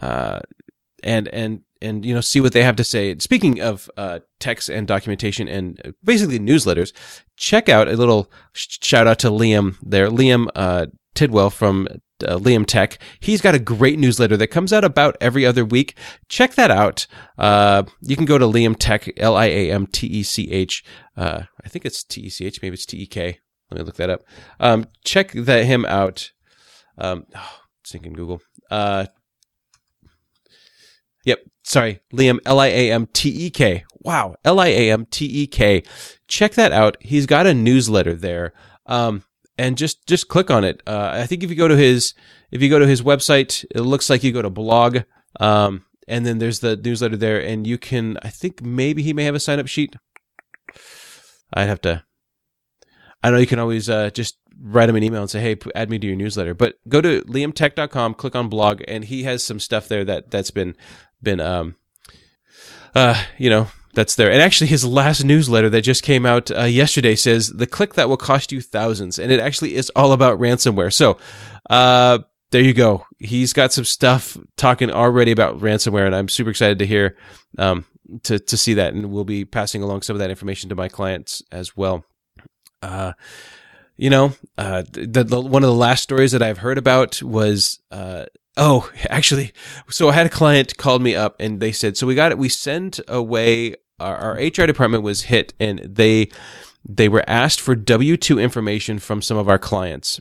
uh, 0.00 0.40
and 1.02 1.28
and 1.28 1.62
and 1.80 2.04
you 2.04 2.12
know 2.12 2.20
see 2.20 2.40
what 2.40 2.52
they 2.52 2.64
have 2.64 2.76
to 2.76 2.84
say. 2.84 3.16
Speaking 3.18 3.60
of 3.60 3.88
uh, 3.96 4.18
text 4.40 4.68
and 4.68 4.86
documentation 4.86 5.48
and 5.48 5.94
basically 6.04 6.38
newsletters, 6.38 6.92
check 7.36 7.68
out 7.68 7.88
a 7.88 7.96
little 7.96 8.30
shout 8.52 9.06
out 9.06 9.20
to 9.20 9.30
Liam 9.30 9.76
there, 9.80 10.08
Liam 10.08 10.48
uh, 10.56 10.86
Tidwell 11.14 11.50
from 11.50 11.86
uh, 12.26 12.36
Liam 12.36 12.66
Tech. 12.66 12.98
He's 13.20 13.40
got 13.40 13.54
a 13.54 13.60
great 13.60 13.98
newsletter 13.98 14.36
that 14.36 14.48
comes 14.48 14.72
out 14.72 14.84
about 14.84 15.16
every 15.20 15.46
other 15.46 15.64
week. 15.64 15.96
Check 16.28 16.54
that 16.54 16.72
out. 16.72 17.06
Uh, 17.38 17.84
you 18.02 18.16
can 18.16 18.26
go 18.26 18.38
to 18.38 18.44
Liam 18.44 18.76
Tech, 18.76 19.08
L 19.16 19.36
I 19.36 19.46
A 19.46 19.70
M 19.70 19.86
T 19.86 20.08
E 20.08 20.22
C 20.24 20.50
H. 20.50 20.84
Uh, 21.16 21.42
I 21.64 21.68
think 21.68 21.84
it's 21.84 22.02
T 22.02 22.22
E 22.22 22.28
C 22.28 22.46
H, 22.46 22.60
maybe 22.60 22.74
it's 22.74 22.86
T 22.86 22.98
E 22.98 23.06
K. 23.06 23.38
Let 23.70 23.78
me 23.78 23.84
look 23.84 23.96
that 23.96 24.10
up. 24.10 24.24
Um, 24.58 24.86
check 25.04 25.30
that 25.32 25.64
him 25.64 25.84
out. 25.86 26.32
Um, 27.00 27.26
oh, 27.34 27.58
thinking 27.86 28.12
Google. 28.12 28.40
Uh, 28.70 29.06
yep. 31.24 31.40
Sorry, 31.64 32.00
Liam. 32.12 32.38
L 32.46 32.60
I 32.60 32.66
A 32.66 32.92
M 32.92 33.06
T 33.12 33.28
E 33.46 33.50
K. 33.50 33.84
Wow, 34.00 34.36
L 34.44 34.60
I 34.60 34.68
A 34.68 34.90
M 34.90 35.06
T 35.06 35.26
E 35.26 35.46
K. 35.46 35.82
Check 36.28 36.54
that 36.54 36.72
out. 36.72 36.96
He's 37.00 37.26
got 37.26 37.46
a 37.46 37.54
newsletter 37.54 38.14
there. 38.14 38.52
Um, 38.86 39.24
and 39.58 39.76
just 39.76 40.06
just 40.06 40.28
click 40.28 40.50
on 40.50 40.64
it. 40.64 40.82
Uh, 40.86 41.10
I 41.12 41.26
think 41.26 41.42
if 41.42 41.50
you 41.50 41.56
go 41.56 41.68
to 41.68 41.76
his 41.76 42.14
if 42.50 42.62
you 42.62 42.70
go 42.70 42.78
to 42.78 42.86
his 42.86 43.02
website, 43.02 43.64
it 43.74 43.82
looks 43.82 44.08
like 44.08 44.24
you 44.24 44.32
go 44.32 44.42
to 44.42 44.50
blog. 44.50 45.00
Um, 45.38 45.84
and 46.08 46.26
then 46.26 46.38
there's 46.38 46.60
the 46.60 46.76
newsletter 46.76 47.16
there, 47.16 47.40
and 47.40 47.66
you 47.66 47.78
can. 47.78 48.18
I 48.22 48.30
think 48.30 48.62
maybe 48.62 49.02
he 49.02 49.12
may 49.12 49.24
have 49.24 49.34
a 49.34 49.40
sign 49.40 49.60
up 49.60 49.68
sheet. 49.68 49.94
I'd 51.52 51.68
have 51.68 51.80
to. 51.82 52.04
I 53.22 53.30
know 53.30 53.36
you 53.36 53.46
can 53.46 53.58
always 53.58 53.88
uh, 53.88 54.10
just 54.10 54.38
write 54.62 54.88
him 54.88 54.96
an 54.96 55.02
email 55.02 55.22
and 55.22 55.30
say, 55.30 55.40
"Hey, 55.40 55.56
add 55.74 55.90
me 55.90 55.98
to 55.98 56.06
your 56.06 56.16
newsletter." 56.16 56.54
But 56.54 56.76
go 56.88 57.00
to 57.00 57.22
liamtek.com, 57.22 58.14
click 58.14 58.34
on 58.34 58.48
blog, 58.48 58.82
and 58.86 59.04
he 59.04 59.24
has 59.24 59.42
some 59.42 59.60
stuff 59.60 59.88
there 59.88 60.04
that 60.04 60.30
that's 60.30 60.50
been 60.50 60.76
been 61.22 61.40
um 61.40 61.76
uh 62.94 63.22
you 63.38 63.50
know 63.50 63.68
that's 63.94 64.14
there. 64.14 64.30
And 64.30 64.40
actually, 64.40 64.68
his 64.68 64.84
last 64.84 65.24
newsletter 65.24 65.68
that 65.70 65.82
just 65.82 66.02
came 66.02 66.24
out 66.24 66.50
uh, 66.50 66.64
yesterday 66.64 67.16
says 67.16 67.48
the 67.48 67.66
click 67.66 67.94
that 67.94 68.08
will 68.08 68.16
cost 68.16 68.52
you 68.52 68.60
thousands, 68.60 69.18
and 69.18 69.32
it 69.32 69.40
actually 69.40 69.74
is 69.74 69.90
all 69.96 70.12
about 70.12 70.38
ransomware. 70.38 70.92
So, 70.92 71.18
uh, 71.68 72.20
there 72.50 72.62
you 72.62 72.74
go. 72.74 73.04
He's 73.18 73.52
got 73.52 73.72
some 73.72 73.84
stuff 73.84 74.36
talking 74.56 74.90
already 74.90 75.32
about 75.32 75.58
ransomware, 75.58 76.06
and 76.06 76.14
I'm 76.14 76.28
super 76.28 76.50
excited 76.50 76.78
to 76.80 76.86
hear 76.86 77.16
um, 77.58 77.84
to 78.24 78.38
to 78.38 78.56
see 78.56 78.74
that, 78.74 78.94
and 78.94 79.10
we'll 79.10 79.24
be 79.24 79.44
passing 79.44 79.82
along 79.82 80.02
some 80.02 80.14
of 80.14 80.20
that 80.20 80.30
information 80.30 80.68
to 80.68 80.76
my 80.76 80.88
clients 80.88 81.42
as 81.50 81.76
well. 81.76 82.04
Uh, 82.82 83.12
you 84.00 84.08
know, 84.08 84.32
uh, 84.56 84.82
the, 84.90 85.24
the, 85.24 85.40
one 85.40 85.62
of 85.62 85.68
the 85.68 85.74
last 85.74 86.02
stories 86.02 86.32
that 86.32 86.42
I've 86.42 86.58
heard 86.58 86.78
about 86.78 87.22
was, 87.22 87.78
uh, 87.90 88.24
oh, 88.56 88.90
actually, 89.10 89.52
so 89.88 90.08
I 90.08 90.12
had 90.12 90.26
a 90.26 90.30
client 90.30 90.76
called 90.78 91.02
me 91.02 91.14
up 91.14 91.36
and 91.38 91.60
they 91.60 91.72
said, 91.72 91.96
so 91.96 92.06
we 92.06 92.14
got 92.14 92.32
it, 92.32 92.38
we 92.38 92.48
sent 92.48 92.98
away 93.06 93.76
our, 93.98 94.16
our 94.16 94.34
HR 94.34 94.66
department 94.66 95.02
was 95.02 95.24
hit 95.24 95.52
and 95.60 95.80
they, 95.80 96.30
they 96.88 97.10
were 97.10 97.24
asked 97.26 97.60
for 97.60 97.74
W 97.74 98.16
two 98.16 98.38
information 98.38 98.98
from 98.98 99.20
some 99.20 99.36
of 99.36 99.48
our 99.50 99.58
clients, 99.58 100.18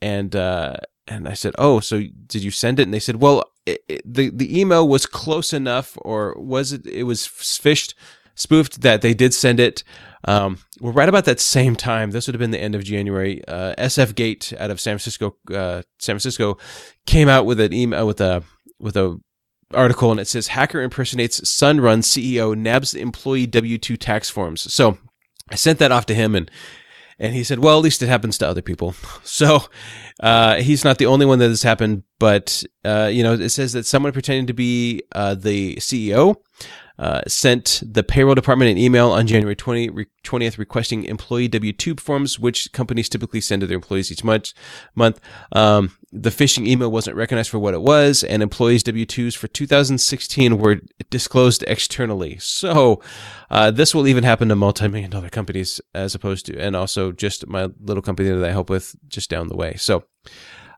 and 0.00 0.36
uh, 0.36 0.76
and 1.08 1.28
I 1.28 1.34
said, 1.34 1.54
oh, 1.58 1.80
so 1.80 2.00
did 2.26 2.44
you 2.44 2.52
send 2.52 2.78
it? 2.78 2.84
And 2.84 2.94
they 2.94 3.00
said, 3.00 3.16
well, 3.16 3.50
it, 3.66 3.82
it, 3.88 4.02
the 4.04 4.30
the 4.30 4.58
email 4.58 4.86
was 4.86 5.04
close 5.04 5.52
enough, 5.52 5.98
or 6.00 6.34
was 6.38 6.72
it? 6.72 6.86
It 6.86 7.02
was 7.02 7.22
phished, 7.26 7.94
spoofed 8.36 8.82
that 8.82 9.02
they 9.02 9.14
did 9.14 9.34
send 9.34 9.58
it. 9.58 9.82
Um, 10.26 10.58
well, 10.80 10.92
right 10.92 11.08
about 11.08 11.24
that 11.26 11.40
same 11.40 11.76
time, 11.76 12.10
this 12.10 12.26
would 12.26 12.34
have 12.34 12.40
been 12.40 12.50
the 12.50 12.60
end 12.60 12.74
of 12.74 12.84
January. 12.84 13.42
Uh, 13.46 13.74
SF 13.78 14.14
Gate 14.14 14.52
out 14.58 14.70
of 14.70 14.80
San 14.80 14.98
Francisco, 14.98 15.36
uh, 15.50 15.82
San 15.98 16.14
Francisco, 16.14 16.58
came 17.06 17.28
out 17.28 17.46
with 17.46 17.60
an 17.60 17.72
email 17.72 18.06
with 18.06 18.20
a 18.20 18.42
with 18.78 18.96
a 18.96 19.20
article, 19.72 20.10
and 20.10 20.20
it 20.20 20.28
says 20.28 20.48
hacker 20.48 20.82
impersonates 20.82 21.40
Sunrun 21.40 22.00
CEO 22.00 22.56
nabs 22.56 22.94
employee 22.94 23.46
W 23.46 23.78
two 23.78 23.96
tax 23.96 24.28
forms. 24.28 24.72
So 24.72 24.98
I 25.50 25.54
sent 25.54 25.78
that 25.78 25.92
off 25.92 26.06
to 26.06 26.14
him, 26.14 26.34
and 26.34 26.50
and 27.18 27.34
he 27.34 27.44
said, 27.44 27.60
well, 27.60 27.78
at 27.78 27.84
least 27.84 28.02
it 28.02 28.08
happens 28.08 28.36
to 28.38 28.48
other 28.48 28.62
people. 28.62 28.94
So 29.24 29.64
uh, 30.20 30.56
he's 30.56 30.82
not 30.82 30.96
the 30.96 31.06
only 31.06 31.26
one 31.26 31.38
that 31.40 31.50
has 31.50 31.62
happened, 31.62 32.04
but 32.18 32.64
uh, 32.86 33.10
you 33.12 33.22
know, 33.22 33.34
it 33.34 33.50
says 33.50 33.74
that 33.74 33.84
someone 33.84 34.12
pretending 34.12 34.46
to 34.46 34.54
be 34.54 35.02
uh, 35.12 35.34
the 35.34 35.76
CEO 35.76 36.36
uh, 36.98 37.20
sent 37.26 37.82
the 37.84 38.02
payroll 38.02 38.34
department 38.34 38.70
an 38.70 38.78
email 38.78 39.10
on 39.10 39.26
January 39.26 39.56
20, 39.56 39.90
20th 40.24 40.58
requesting 40.58 41.04
employee 41.04 41.48
W-2 41.48 42.00
forms, 42.00 42.38
which 42.38 42.72
companies 42.72 43.08
typically 43.08 43.40
send 43.40 43.60
to 43.60 43.66
their 43.66 43.76
employees 43.76 44.10
each 44.10 44.24
month. 44.24 44.52
month. 44.94 45.20
Um, 45.52 45.92
the 46.12 46.30
phishing 46.30 46.66
email 46.66 46.90
wasn't 46.90 47.16
recognized 47.16 47.50
for 47.50 47.58
what 47.58 47.74
it 47.74 47.82
was, 47.82 48.24
and 48.24 48.42
employees' 48.42 48.82
W-2s 48.84 49.36
for 49.36 49.48
2016 49.48 50.58
were 50.58 50.80
disclosed 51.10 51.64
externally. 51.66 52.38
So 52.38 53.02
uh, 53.50 53.70
this 53.70 53.94
will 53.94 54.08
even 54.08 54.24
happen 54.24 54.48
to 54.48 54.56
multi-million 54.56 55.10
dollar 55.10 55.28
companies 55.28 55.80
as 55.94 56.14
opposed 56.14 56.46
to, 56.46 56.58
and 56.58 56.74
also 56.74 57.12
just 57.12 57.46
my 57.46 57.68
little 57.80 58.02
company 58.02 58.30
that 58.30 58.44
I 58.44 58.50
help 58.50 58.70
with 58.70 58.96
just 59.08 59.28
down 59.28 59.48
the 59.48 59.56
way. 59.56 59.74
So 59.76 60.04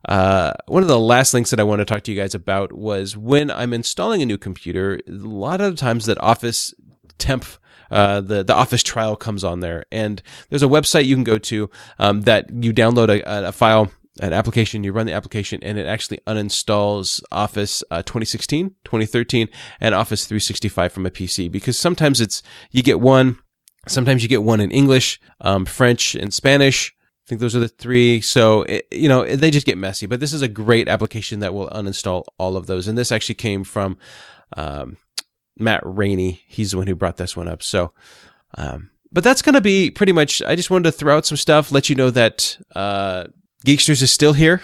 uh, 0.07 0.53
one 0.67 0.83
of 0.83 0.89
the 0.89 0.99
last 0.99 1.35
links 1.35 1.51
that 1.51 1.61
I 1.61 1.65
want 1.65 1.81
to 1.81 1.85
talk 1.85 2.03
to 2.05 2.13
you 2.13 2.21
guys 2.21 2.35
about 2.35 2.73
was 2.73 3.17
when 3.17 3.51
I'm 3.51 3.73
installing 3.73 4.23
a 4.23 4.27
new 4.27 4.39
computer, 4.39 5.01
a 5.09 5.13
lot 5.13 5.61
of 5.61 5.77
times 5.77 6.07
that 6.07 6.21
Office 6.21 6.75
temp 7.19 7.45
uh, 7.91 8.21
the 8.21 8.45
the 8.45 8.55
Office 8.55 8.83
trial 8.83 9.17
comes 9.17 9.45
on 9.45 9.61
there, 9.61 9.85
and 9.91 10.23
there's 10.51 10.63
a 10.63 10.67
website 10.67 11.07
you 11.07 11.17
can 11.17 11.25
go 11.25 11.39
to 11.39 11.71
um, 11.99 12.23
that 12.23 12.51
you 12.51 12.73
download 12.73 13.09
a, 13.09 13.49
a, 13.49 13.53
file, 13.53 13.91
an 14.21 14.33
application, 14.33 14.85
you 14.85 14.93
run 14.93 15.07
the 15.07 15.13
application, 15.13 15.61
and 15.63 15.79
it 15.79 15.87
actually 15.87 16.19
uninstalls 16.27 17.23
Office 17.33 17.83
uh, 17.91 18.03
2016, 18.03 18.71
2013, 18.85 19.49
and 19.81 19.95
Office 19.95 20.27
365 20.27 20.93
from 20.93 21.07
a 21.07 21.11
PC 21.11 21.51
because 21.51 21.79
sometimes 21.79 22.21
it's 22.21 22.43
you 22.71 22.83
get 22.83 23.01
one, 23.01 23.39
sometimes 23.87 24.23
you 24.23 24.29
get 24.29 24.43
one 24.43 24.61
in 24.61 24.71
English, 24.71 25.21
um, 25.41 25.65
French, 25.65 26.15
and 26.15 26.35
Spanish. 26.35 26.95
I 27.29 27.33
think 27.37 27.43
those 27.43 27.55
are 27.55 27.61
the 27.61 27.69
three. 27.69 28.23
So, 28.23 28.62
it, 28.62 28.88
you 28.91 29.07
know, 29.07 29.27
they 29.27 29.51
just 29.51 29.67
get 29.67 29.77
messy. 29.77 30.07
But 30.07 30.19
this 30.19 30.33
is 30.33 30.41
a 30.41 30.49
great 30.49 30.88
application 30.88 31.41
that 31.41 31.53
will 31.53 31.69
uninstall 31.69 32.25
all 32.38 32.57
of 32.57 32.67
those. 32.67 32.88
And 32.88 32.97
this 32.97 33.12
actually 33.12 33.35
came 33.35 33.64
from 33.64 33.99
um, 34.57 34.97
Matt 35.59 35.83
Rainey. 35.85 36.41
He's 36.49 36.71
the 36.71 36.79
one 36.79 36.87
who 36.87 36.95
brought 36.95 37.19
this 37.19 37.37
one 37.37 37.47
up. 37.47 37.62
So, 37.62 37.93
um, 38.57 38.88
but 39.12 39.25
that's 39.25 39.43
going 39.43 39.57
to 39.57 39.61
be 39.61 39.91
pretty 39.91 40.12
much. 40.12 40.41
I 40.41 40.57
just 40.57 40.71
wanted 40.71 40.85
to 40.85 40.93
throw 40.93 41.19
out 41.19 41.27
some 41.27 41.37
stuff, 41.37 41.71
let 41.71 41.91
you 41.91 41.97
know 41.97 42.09
that 42.09 42.57
uh, 42.75 43.25
Geeksters 43.67 44.01
is 44.01 44.11
still 44.11 44.33
here. 44.33 44.62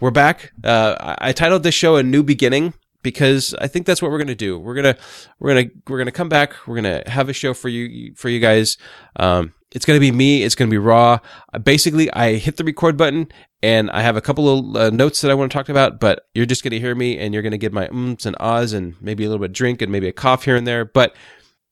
We're 0.00 0.10
back. 0.10 0.50
Uh, 0.64 0.96
I, 0.98 1.28
I 1.28 1.32
titled 1.32 1.62
this 1.62 1.76
show 1.76 1.94
"A 1.94 2.02
New 2.02 2.24
Beginning." 2.24 2.74
Because 3.06 3.54
I 3.54 3.68
think 3.68 3.86
that's 3.86 4.02
what 4.02 4.10
we're 4.10 4.18
gonna 4.18 4.34
do. 4.34 4.58
We're 4.58 4.74
gonna 4.74 4.96
we're 5.38 5.54
gonna 5.54 5.70
we're 5.86 5.98
gonna 5.98 6.10
come 6.10 6.28
back. 6.28 6.66
We're 6.66 6.74
gonna 6.74 7.04
have 7.06 7.28
a 7.28 7.32
show 7.32 7.54
for 7.54 7.68
you 7.68 8.16
for 8.16 8.28
you 8.28 8.40
guys. 8.40 8.78
Um, 9.14 9.54
it's 9.72 9.84
going 9.84 9.96
to 9.96 10.00
be 10.00 10.12
me. 10.12 10.42
It's 10.42 10.54
going 10.54 10.70
to 10.70 10.74
be 10.74 10.78
raw. 10.78 11.18
Uh, 11.52 11.58
basically, 11.58 12.10
I 12.12 12.34
hit 12.36 12.56
the 12.56 12.64
record 12.64 12.96
button 12.96 13.28
and 13.62 13.90
I 13.90 14.00
have 14.00 14.16
a 14.16 14.20
couple 14.20 14.48
of 14.48 14.76
uh, 14.76 14.90
notes 14.90 15.20
that 15.20 15.30
I 15.30 15.34
want 15.34 15.50
to 15.50 15.56
talk 15.56 15.68
about, 15.68 16.00
but 16.00 16.26
you're 16.34 16.46
just 16.46 16.62
going 16.62 16.70
to 16.70 16.80
hear 16.80 16.94
me 16.94 17.18
and 17.18 17.34
you're 17.34 17.42
going 17.42 17.50
to 17.50 17.58
get 17.58 17.72
my 17.72 17.88
ums 17.88 18.26
and 18.26 18.36
ahs 18.38 18.72
and 18.72 18.94
maybe 19.02 19.24
a 19.24 19.28
little 19.28 19.40
bit 19.40 19.50
of 19.50 19.54
drink 19.54 19.82
and 19.82 19.90
maybe 19.90 20.08
a 20.08 20.12
cough 20.12 20.44
here 20.44 20.56
and 20.56 20.66
there. 20.66 20.84
But 20.84 21.14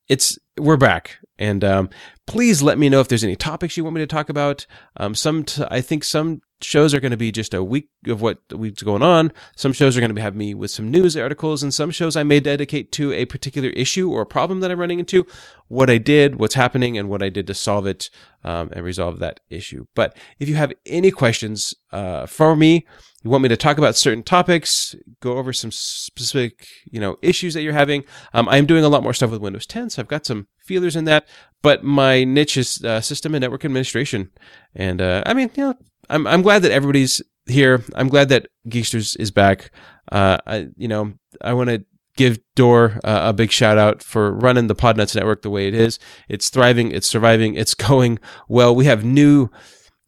it's, 0.09 0.39
we're 0.59 0.77
back. 0.77 1.19
And 1.39 1.65
um, 1.65 1.89
please 2.27 2.63
let 2.63 2.79
me 2.79 2.89
know 2.89 3.01
if 3.01 3.09
there's 3.09 3.25
any 3.25 3.37
topics 3.37 3.77
you 3.77 3.85
want 3.85 3.95
me 3.95 4.03
to 4.03 4.07
talk 4.07 4.29
about. 4.29 4.67
Um, 4.97 5.15
some, 5.15 5.45
t- 5.45 5.65
I 5.71 5.81
think 5.81 6.05
some 6.05 6.43
shows 6.65 6.95
are 6.95 7.01
going 7.01 7.11
to 7.11 7.17
be 7.17 7.31
just 7.31 7.55
a 7.55 7.63
week 7.63 7.89
of 8.07 8.21
what 8.21 8.39
week's 8.53 8.83
going 8.83 9.03
on. 9.03 9.33
Some 9.57 9.73
shows 9.73 9.97
are 9.97 10.01
going 10.01 10.15
to 10.15 10.21
have 10.21 10.35
me 10.35 10.55
with 10.55 10.71
some 10.71 10.91
news 10.91 11.17
articles, 11.17 11.63
and 11.63 11.73
some 11.73 11.91
shows 11.91 12.17
I 12.17 12.23
may 12.23 12.41
dedicate 12.41 12.93
to 12.93 13.13
a 13.13 13.27
particular 13.27 13.71
issue 13.71 14.11
or 14.11 14.25
problem 14.25 14.61
that 14.61 14.71
I'm 14.71 14.81
running 14.81 14.99
into, 14.99 15.27
what 15.69 15.91
I 15.91 15.99
did, 15.99 16.37
what's 16.37 16.55
happening, 16.55 16.99
and 16.99 17.09
what 17.09 17.23
I 17.23 17.29
did 17.29 17.47
to 17.47 17.55
solve 17.55 17.87
it 17.87 18.11
um, 18.43 18.71
and 18.73 18.85
resolve 18.85 19.19
that 19.21 19.41
issue. 19.51 19.87
But 19.95 20.17
if 20.39 20.49
you 20.49 20.57
have 20.57 20.73
any 20.87 21.11
questions 21.11 21.75
uh, 21.93 22.27
for 22.27 22.57
me, 22.57 22.87
you 23.25 23.31
want 23.31 23.43
me 23.43 23.49
to 23.49 23.57
talk 23.57 23.79
about 23.79 23.97
certain 23.97 24.23
topics, 24.23 24.95
go 25.21 25.39
over 25.39 25.55
some 25.55 25.71
specific, 25.71 26.67
you 26.85 27.01
know, 27.01 27.17
issues 27.23 27.55
that 27.55 27.63
you're 27.63 27.73
having. 27.73 28.05
Um, 28.35 28.47
I'm 28.51 28.67
doing 28.67 28.85
a 28.85 28.89
lot 28.91 29.03
more 29.03 29.15
stuff 29.15 29.31
with 29.31 29.41
Windows 29.41 29.67
10, 29.67 29.91
so 29.91 30.03
I've 30.03 30.09
got 30.09 30.27
some 30.27 30.47
feelers 30.59 30.95
in 30.95 31.07
that. 31.07 31.27
But 31.63 31.83
my 31.83 32.25
niche 32.25 32.59
is 32.59 32.85
uh, 32.85 33.01
system 33.01 33.35
and 33.35 33.41
network 33.41 33.65
administration, 33.65 34.31
and 34.75 35.01
uh, 35.01 35.23
I 35.25 35.33
mean, 35.33 35.51
you 35.55 35.65
know, 35.65 35.75
I'm 36.11 36.27
I'm 36.27 36.43
glad 36.43 36.63
that 36.63 36.73
everybody's 36.73 37.23
here. 37.47 37.83
I'm 37.95 38.09
glad 38.09 38.29
that 38.31 38.49
Geeksters 38.69 39.19
is 39.19 39.31
back. 39.31 39.71
Uh, 40.11 40.39
I 40.47 40.69
you 40.77 40.89
know 40.89 41.13
I 41.41 41.53
want 41.55 41.71
to 41.71 41.85
give 42.17 42.39
Door 42.55 43.01
uh, 43.05 43.23
a 43.25 43.33
big 43.33 43.51
shout 43.51 43.79
out 43.79 44.03
for 44.03 44.33
running 44.33 44.69
the 44.69 44.75
Podnuts 44.75 45.17
network 45.17 45.43
the 45.43 45.51
way 45.51 45.67
it 45.67 45.75
is. 45.75 45.99
It's 46.29 46.49
thriving. 46.49 46.93
It's 46.93 47.07
surviving. 47.07 47.55
It's 47.55 47.75
going 47.89 48.19
well. 48.49 48.75
We 48.75 48.85
have 48.87 49.05
new 49.05 49.51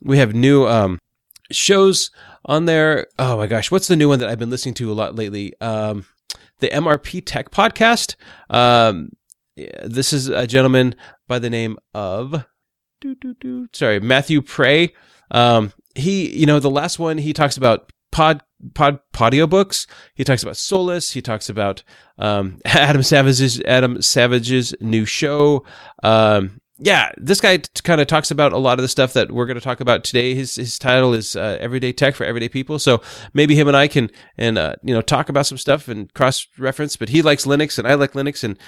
we 0.02 0.18
have 0.18 0.34
new 0.34 0.66
um, 0.66 1.00
shows 1.50 2.10
on 2.44 2.66
there. 2.66 3.06
Oh 3.18 3.36
my 3.36 3.46
gosh, 3.46 3.70
what's 3.70 3.88
the 3.88 3.96
new 3.96 4.08
one 4.08 4.18
that 4.20 4.28
I've 4.28 4.38
been 4.38 4.50
listening 4.50 4.74
to 4.74 4.90
a 4.90 4.94
lot 4.94 5.16
lately? 5.16 5.52
Um, 5.60 6.06
the 6.60 6.68
MRP 6.68 7.22
Tech 7.24 7.50
Podcast. 7.50 8.16
Um, 8.50 9.10
this 9.84 10.12
is 10.12 10.28
a 10.28 10.46
gentleman 10.46 10.94
by 11.28 11.38
the 11.38 11.50
name 11.50 11.78
of, 11.94 12.44
sorry, 13.72 14.00
Matthew 14.00 14.42
Prey. 14.42 14.92
Um, 15.30 15.72
he, 15.96 16.36
you 16.36 16.46
know, 16.46 16.60
the 16.60 16.70
last 16.70 16.98
one 16.98 17.18
he 17.18 17.32
talks 17.32 17.56
about 17.56 17.90
pod 18.12 18.42
pod 18.74 19.00
Podiobooks. 19.12 19.86
He 20.14 20.24
talks 20.24 20.42
about 20.42 20.56
Solus. 20.56 21.12
He 21.12 21.22
talks 21.22 21.48
about 21.48 21.82
um, 22.18 22.58
Adam 22.64 23.02
Savage's 23.02 23.60
Adam 23.62 24.00
Savage's 24.00 24.74
new 24.80 25.04
show. 25.04 25.64
Um, 26.02 26.60
yeah, 26.78 27.10
this 27.16 27.40
guy 27.40 27.58
t- 27.58 27.68
kind 27.84 28.00
of 28.00 28.06
talks 28.06 28.30
about 28.30 28.52
a 28.52 28.58
lot 28.58 28.78
of 28.78 28.82
the 28.82 28.88
stuff 28.88 29.14
that 29.14 29.32
we're 29.32 29.46
going 29.46 29.56
to 29.56 29.64
talk 29.64 29.80
about 29.80 30.04
today. 30.04 30.34
His 30.34 30.56
his 30.56 30.78
title 30.78 31.14
is 31.14 31.34
uh, 31.36 31.56
Everyday 31.60 31.92
Tech 31.92 32.14
for 32.14 32.24
Everyday 32.24 32.48
People. 32.48 32.78
So 32.78 33.00
maybe 33.32 33.54
him 33.54 33.68
and 33.68 33.76
I 33.76 33.88
can 33.88 34.10
and 34.36 34.58
uh, 34.58 34.76
you 34.82 34.94
know 34.94 35.02
talk 35.02 35.28
about 35.28 35.46
some 35.46 35.58
stuff 35.58 35.88
and 35.88 36.12
cross 36.14 36.46
reference. 36.58 36.96
But 36.96 37.08
he 37.10 37.22
likes 37.22 37.46
Linux 37.46 37.78
and 37.78 37.88
I 37.88 37.94
like 37.94 38.12
Linux 38.12 38.44
and. 38.44 38.58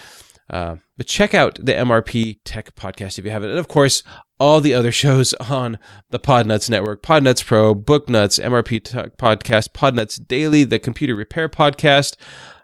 Uh, 0.51 0.77
but 0.97 1.07
check 1.07 1.35
out 1.35 1.57
the 1.63 1.75
MRP 1.75 2.39
Tech 2.43 2.75
podcast 2.75 3.19
if 3.19 3.27
you 3.27 3.31
haven't. 3.31 3.51
And 3.51 3.59
of 3.59 3.69
course, 3.69 4.03
all 4.39 4.61
the 4.61 4.75
other 4.75 4.93
shows 5.05 5.35
on 5.35 5.79
the 6.11 6.19
Podnuts 6.19 6.71
Network 6.71 7.03
Podnuts 7.03 7.45
Pro, 7.45 7.75
Booknuts, 7.75 8.39
MRP 8.39 8.85
Tech 8.85 9.17
podcast, 9.17 9.71
Podnuts 9.71 10.27
Daily, 10.27 10.65
the 10.65 10.79
Computer 10.79 11.15
Repair 11.15 11.49
podcast. 11.49 12.17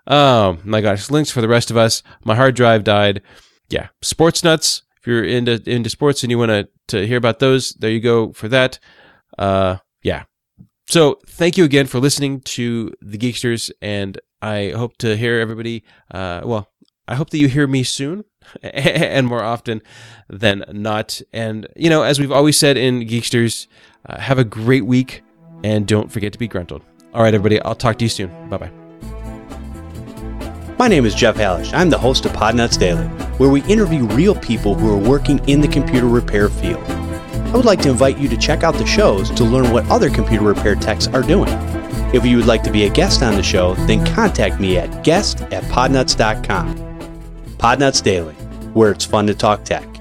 Oh 0.07 0.59
my 0.65 0.81
gosh, 0.81 1.09
Linux 1.09 1.33
for 1.33 1.41
the 1.41 1.49
rest 1.49 1.71
of 1.71 1.77
us. 1.77 2.03
My 2.25 2.35
hard 2.35 2.55
drive 2.55 2.85
died. 2.85 3.23
Yeah, 3.69 3.89
Sports 4.03 4.45
Nuts 4.45 4.83
if 5.05 5.09
you're 5.09 5.23
into 5.23 5.63
into 5.71 5.91
sports 5.91 6.23
and 6.23 6.31
you 6.31 6.39
want 6.39 6.49
to 6.49 6.67
to 6.89 7.07
hear 7.07 7.19
about 7.19 7.39
those, 7.39 7.73
there 7.75 7.91
you 7.91 8.01
go 8.01 8.33
for 8.33 8.49
that. 8.49 8.79
Uh, 9.39 9.77
yeah. 10.03 10.25
So 10.89 11.19
thank 11.27 11.59
you 11.59 11.65
again 11.65 11.87
for 11.87 11.99
listening 11.99 12.41
to 12.41 12.91
the 13.03 13.19
Geeksters, 13.19 13.71
and 13.83 14.19
I 14.41 14.73
hope 14.75 14.97
to 14.99 15.15
hear 15.15 15.41
everybody. 15.41 15.85
Uh, 16.11 16.41
well, 16.45 16.71
I 17.07 17.15
hope 17.15 17.31
that 17.31 17.39
you 17.39 17.49
hear 17.49 17.67
me 17.67 17.83
soon 17.83 18.25
and 18.63 19.27
more 19.27 19.43
often 19.43 19.83
than 20.29 20.65
not. 20.73 21.21
And 21.33 21.67
you 21.77 21.91
know, 21.91 22.03
as 22.03 22.19
we've 22.19 22.33
always 22.33 22.59
said 22.59 22.77
in 22.77 23.01
Geeksters, 23.01 23.67
uh, 24.07 24.21
have 24.21 24.39
a 24.39 24.45
great 24.45 24.87
week, 24.87 25.23
and 25.63 25.87
don't 25.87 26.11
forget 26.11 26.33
to 26.33 26.39
be 26.39 26.49
gruntled. 26.49 26.83
All 27.13 27.23
right, 27.23 27.35
everybody. 27.35 27.61
I'll 27.63 27.75
talk 27.75 27.99
to 27.99 28.05
you 28.05 28.09
soon. 28.09 28.49
Bye 28.49 28.57
bye. 28.57 28.71
My 30.77 30.89
name 30.89 31.07
is 31.07 31.15
Jeff 31.15 31.37
Hallish. 31.37 31.73
I'm 31.73 31.89
the 31.89 31.99
host 31.99 32.27
of 32.27 32.33
Podnuts 32.33 32.79
Daily, 32.79 33.07
where 33.39 33.49
we 33.49 33.63
interview 33.65 34.07
real 34.07 34.35
people 34.35 34.75
who 34.75 34.91
are 34.91 34.97
working 34.97 35.39
in 35.49 35.61
the 35.61 35.69
computer 35.69 36.09
repair 36.09 36.49
field. 36.49 36.83
I 36.85 37.57
would 37.57 37.65
like 37.65 37.81
to 37.83 37.91
invite 37.91 38.19
you 38.19 38.29
to 38.29 38.37
check 38.37 38.65
out 38.65 38.75
the 38.75 38.85
shows 38.85 39.31
to 39.31 39.45
learn 39.45 39.71
what 39.71 39.87
other 39.89 40.11
computer 40.11 40.45
repair 40.45 40.75
techs 40.75 41.07
are 41.07 41.23
doing. 41.23 41.53
If 42.13 42.27
you 42.27 42.37
would 42.37 42.47
like 42.47 42.65
to 42.65 42.73
be 42.73 42.85
a 42.87 42.91
guest 42.91 43.23
on 43.23 43.37
the 43.37 43.43
show, 43.45 43.75
then 43.87 44.05
contact 44.07 44.61
me 44.61 44.77
at 44.77 45.05
guest 45.05 45.43
at 45.43 45.63
podnuts.com. 45.65 46.94
Podnuts 47.59 48.03
Daily, 48.03 48.35
where 48.75 48.91
it's 48.91 49.05
fun 49.05 49.27
to 49.27 49.35
talk 49.35 49.65
tech. 49.65 49.94